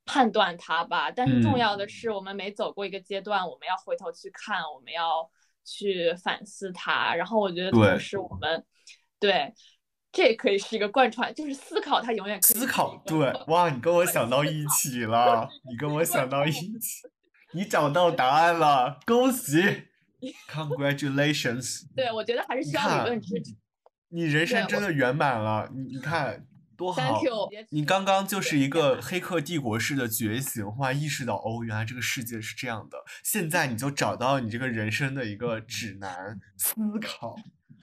[0.04, 1.10] 判断它吧。
[1.10, 5.30] 但是重嗯要的是，我们每走过一个阶段，我们要回头去看，我们要
[5.64, 7.14] 去反思它。
[7.14, 8.64] 然后我觉得对同时我们
[9.18, 9.52] 对。
[10.14, 16.70] 这也可以是一个贯穿，就是思考，它永远可以思考，对，哇，你跟我想到一起了，你跟我想到一起，
[17.54, 19.56] 你找到答案了，恭喜，
[20.52, 21.86] congratulations！
[21.96, 23.56] 对，我觉得还是需要理论支持。
[24.10, 26.46] 你人生真的圆满了，你你看
[26.82, 27.48] 多好 Thank you。
[27.70, 32.98] 你刚刚就是一个黑客帝国式的觉醒，忽然意识到哦，原来这个世界是这样的。
[33.22, 37.36] 现在你就找到你这个人生的一个指南，思考，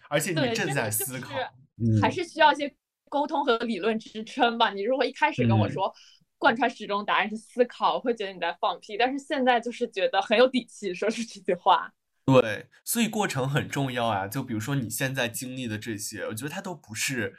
[0.09, 1.33] 而且你，正在思考，
[1.77, 2.75] 嗯还是需要一些
[3.07, 4.71] 沟通和理论支撑吧。
[4.71, 5.93] 你如果一开始跟我嗯说
[6.37, 8.97] 贯穿始终答案是思考，会觉得你在放屁。
[8.97, 11.89] 但是现在就是觉得很有底气说出这句话。
[12.25, 14.27] 对，所以过程很重要啊。
[14.27, 17.35] 就比如说你现在经历的这些，我觉得它都不是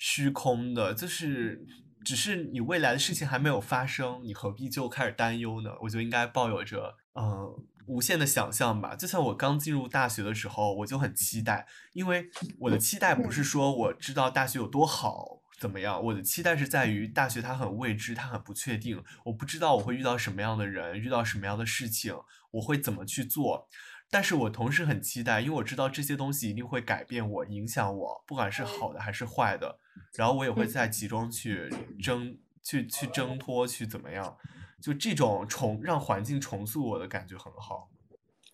[0.00, 1.64] 虚空的，就是
[2.02, 5.70] 只是你未来的事情还没有发生，你何必就开始担忧呢？
[5.82, 8.96] 我就应该抱有着嗯、呃无限的想象吧。
[8.96, 12.30] 就像我刚进入大学的时候，我就很期待，因为
[12.60, 15.42] 我的期待不是说我知道大学有多好。
[15.60, 16.02] 怎么样？
[16.02, 22.16] 我的期待是在于大学它很未知，它很不确定，我不知道我会遇到什么样的人，遇到什么样的事情，
[22.52, 23.68] 我会怎么去做。
[24.08, 29.78] 但是我同时很期待，因为我知道这些东西一定会改变我、影响我，不管是好的还是坏的。
[30.16, 31.68] 然后我也会在其中去
[32.02, 34.36] 挣、去去挣脱、去怎么样，
[34.82, 37.88] 就这种重让环境重塑我的感觉很好。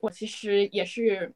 [0.01, 1.34] 我其实也是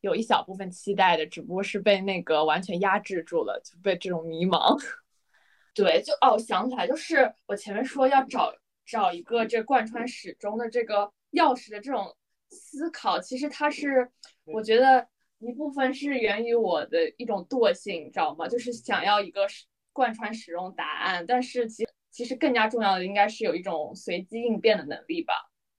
[0.00, 4.78] 有一小部分期待的，只不过是被那个完全压制住了，就被这种迷茫。
[5.74, 8.54] 对，就哦，想起来，就是我前面说要找
[8.84, 12.14] 找一个这贯穿始终的这个钥匙的这种
[12.50, 14.10] 思考，其实它是
[14.44, 15.08] 我觉得
[15.42, 18.46] 一部分是源于我的一种惰性，你知道吗？
[18.48, 19.46] 就是想要一个
[19.92, 25.34] 贯穿始终答案，但是其其实更加重要的应该是有一种随机应变的能力吧。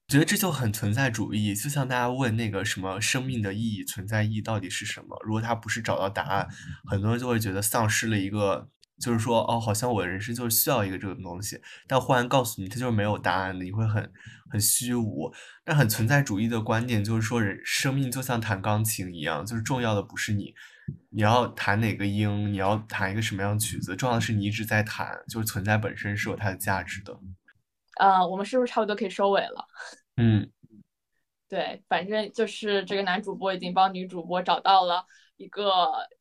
[0.08, 5.18] 觉得这就很存在主义，就像大家问那个什么生命的意义、存在意义到底是什么？
[5.24, 6.46] 如果他不是找到答案，
[6.84, 8.68] 很多人就会觉得丧失了一个，
[9.00, 11.60] 就是说哦，好像我的人生就是需要一个这种东西。
[11.86, 14.12] 但忽然告诉你，它就是没有答案的，你会很
[14.50, 15.32] 很虚无。
[15.64, 20.54] 但很存在主义的观点就是说，人生命就像弹钢琴一样，就是重要的不是你
[21.10, 27.18] 你要弹哪个音，你要弹一个什么样的曲子，重要的是你一直在弹，就是存在本身是有它的价值的。
[27.98, 29.64] 呃，我们是不是差不多可以收尾了？
[30.16, 30.50] 嗯，
[31.48, 35.04] 对，反正就是这个男主播已经帮女主播找到了
[35.36, 35.64] 一个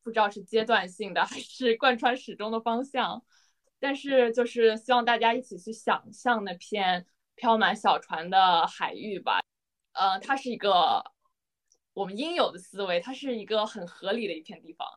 [0.01, 3.24] 不知道是阶段性的还是贯穿始终的方向，
[3.80, 7.05] 但是就是希望大家一起去想象那片
[7.36, 9.39] 飘满小船的海域吧。
[9.93, 11.03] 呃，它是一个
[11.93, 14.88] 我们应有的思维，它是一个很合理的一片地方。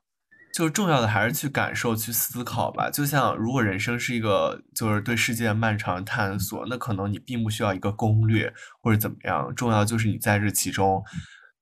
[0.55, 2.89] 就是重要的还是去感受、去思考吧。
[2.89, 11.05] 就像如果人生是一个就是对世界漫长探索，那可能你并不需要一个攻略或者怎么样，重要就是你在这其中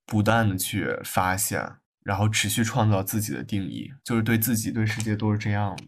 [0.06, 1.60] 不断的去发现，
[2.04, 5.84] 然后持续创造自己的定义，就是对自己、对世界都是这样的。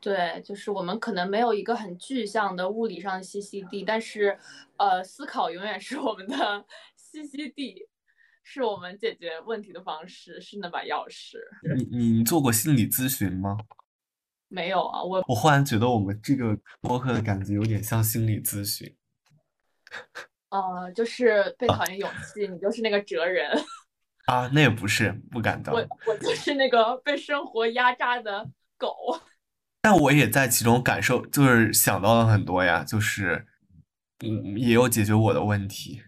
[0.00, 4.38] 对，就是我们可能没有一个很具象的物理上的栖息地，但是，
[4.76, 6.36] 呃，思考永远是我们的
[6.96, 7.88] 栖息地，
[8.42, 11.38] 是我们解决问题的方式，是那把钥匙。
[11.74, 13.56] 你你做过心理咨询吗？
[14.48, 18.94] 没有啊，我我忽然觉得我们这个播客的感觉有点像心理咨询。
[20.50, 23.50] 呃，就是被讨厌勇气，你就是那个哲人。
[24.26, 25.74] 啊，那也不是，不敢当。
[25.74, 28.48] 我我就是那个被生活压榨的
[28.78, 28.88] 狗。
[29.82, 33.46] 但我也在其中感受，就是想到了很多呀，就是
[34.24, 36.02] 嗯，也有解决我的问题。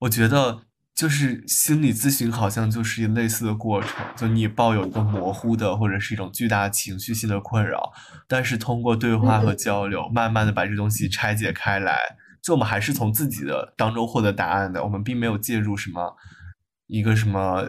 [0.00, 0.62] 我觉得
[0.94, 7.92] 就是心理咨询好像就是类似的过程，就你抱有一个模糊的或者是一种巨大情绪性的困扰，
[8.26, 16.16] 但是通过对话和交流，慢慢的把这东西拆解开来，就我们还是从自己的当中获得答案的，我们并没有介入什么
[16.92, 17.66] 一个什么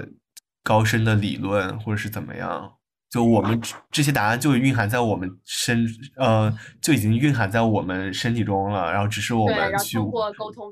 [0.62, 2.74] 高深的理论或者是怎么样。
[3.10, 6.52] 就我们这些答案就蕴含在我们身，呃，
[6.82, 9.98] 就已经蕴含在我们身体中了，然后只是我们去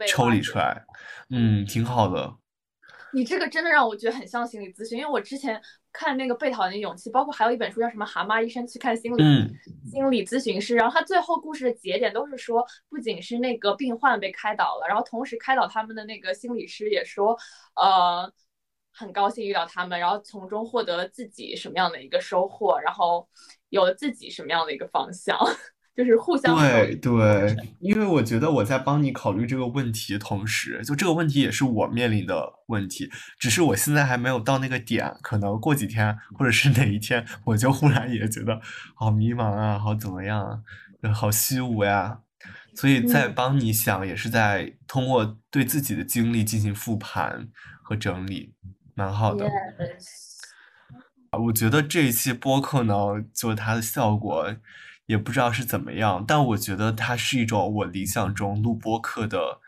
[0.10, 0.84] 抽离出来，
[1.30, 2.36] 嗯，挺好的。
[3.14, 5.62] 你这个真的让我觉得很像心理咨询，因为我之前
[5.94, 9.24] 看那个《被讨厌的勇气》，包括还有一本书叫什么《蛤蟆医生去看心理
[9.90, 17.38] 心理咨询师》，然后他最后故事的节点都是说，不仅是那个病患被开导了，然后同时开导他们的那个心理师也说，
[17.76, 18.32] 呃。
[18.94, 23.26] 很高兴遇到他们，然后从中获得了自己什么样的一个收获，然后
[23.70, 25.40] 有了自己什么样的一个方向，
[26.04, 27.56] 就是互相对对。
[27.80, 38.60] 因为我觉得我在帮你考虑这个问题的同时，就这个问题也是我面临的问题，只是我现在还没有到那个点，可能过几天或者是哪一天，我就忽然也觉得
[38.96, 40.42] 好迷茫啊，好怎么样
[41.02, 42.20] 啊，好虚无呀。
[42.76, 47.50] 所以在帮你想，也是在通过对自己的经历进行复盘
[47.84, 48.54] 和整理。
[48.94, 49.50] 蛮好的，
[51.46, 52.94] 我觉得这一期播客呢，
[53.34, 54.54] 就它的效果
[55.12, 59.60] 也不知道是怎么样，但我觉得它是一种我理想中录播课的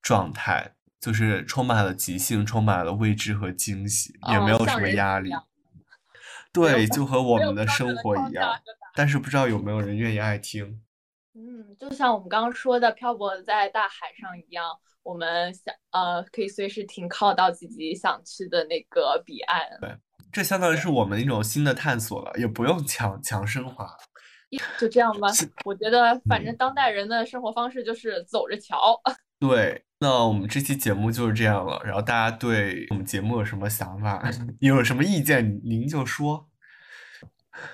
[0.00, 5.32] 状态，就是充满了即兴，充满了未知和惊喜，也没有什么压力。
[6.52, 8.54] 对，就和我们的生活一样，
[8.94, 10.80] 但是不知道有没有人愿意爱听。
[11.34, 14.64] 嗯，就像我们刚刚说的，漂泊在大海上一样。
[15.02, 19.60] 我们想呃，可以随时停靠到自己想去的那个彼岸。
[19.80, 19.96] 对，
[20.30, 23.96] 这相当于是我们一种新的探索了，也不用强强升华。
[24.78, 25.28] 就这样吧，
[25.64, 29.00] 我觉得反正当代人的生活方式就是走着瞧。
[29.40, 31.80] 对，那我们这期节目就是这样了。
[31.84, 34.22] 然后大家对我们节目有什么想法，
[34.60, 36.48] 有什么意见，您就说。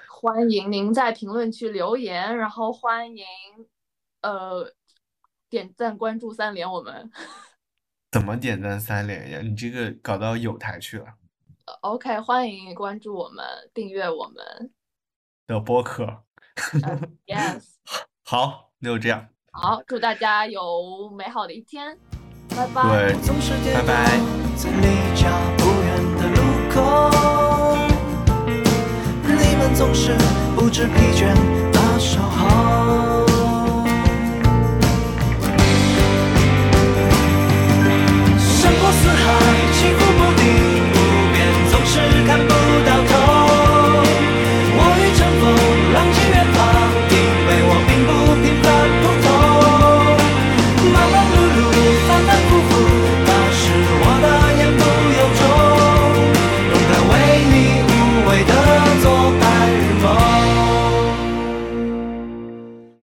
[0.09, 3.25] 欢迎您在评论区留言，然后欢迎
[4.23, 4.73] 呃。
[5.51, 7.11] 点赞、关注、三连，我们
[8.13, 9.41] 怎么点赞三连呀？
[9.41, 11.07] 你这个搞到有台去了。
[11.81, 14.71] OK，欢迎关注我们，订阅我们
[15.47, 16.28] 的播客。
[17.27, 17.63] yes，
[18.25, 19.27] 好，那就这样。
[19.53, 21.97] 好，祝大家有美好的一天，
[22.51, 22.83] 拜拜。
[22.83, 23.15] 对，
[23.75, 24.19] 拜拜。
[24.57, 26.41] 在离家不远的路
[26.71, 26.77] 口，
[29.25, 30.17] 你们总是
[30.57, 31.33] 不知疲倦
[31.73, 33.27] 的守候。
[39.21, 40.08] 海，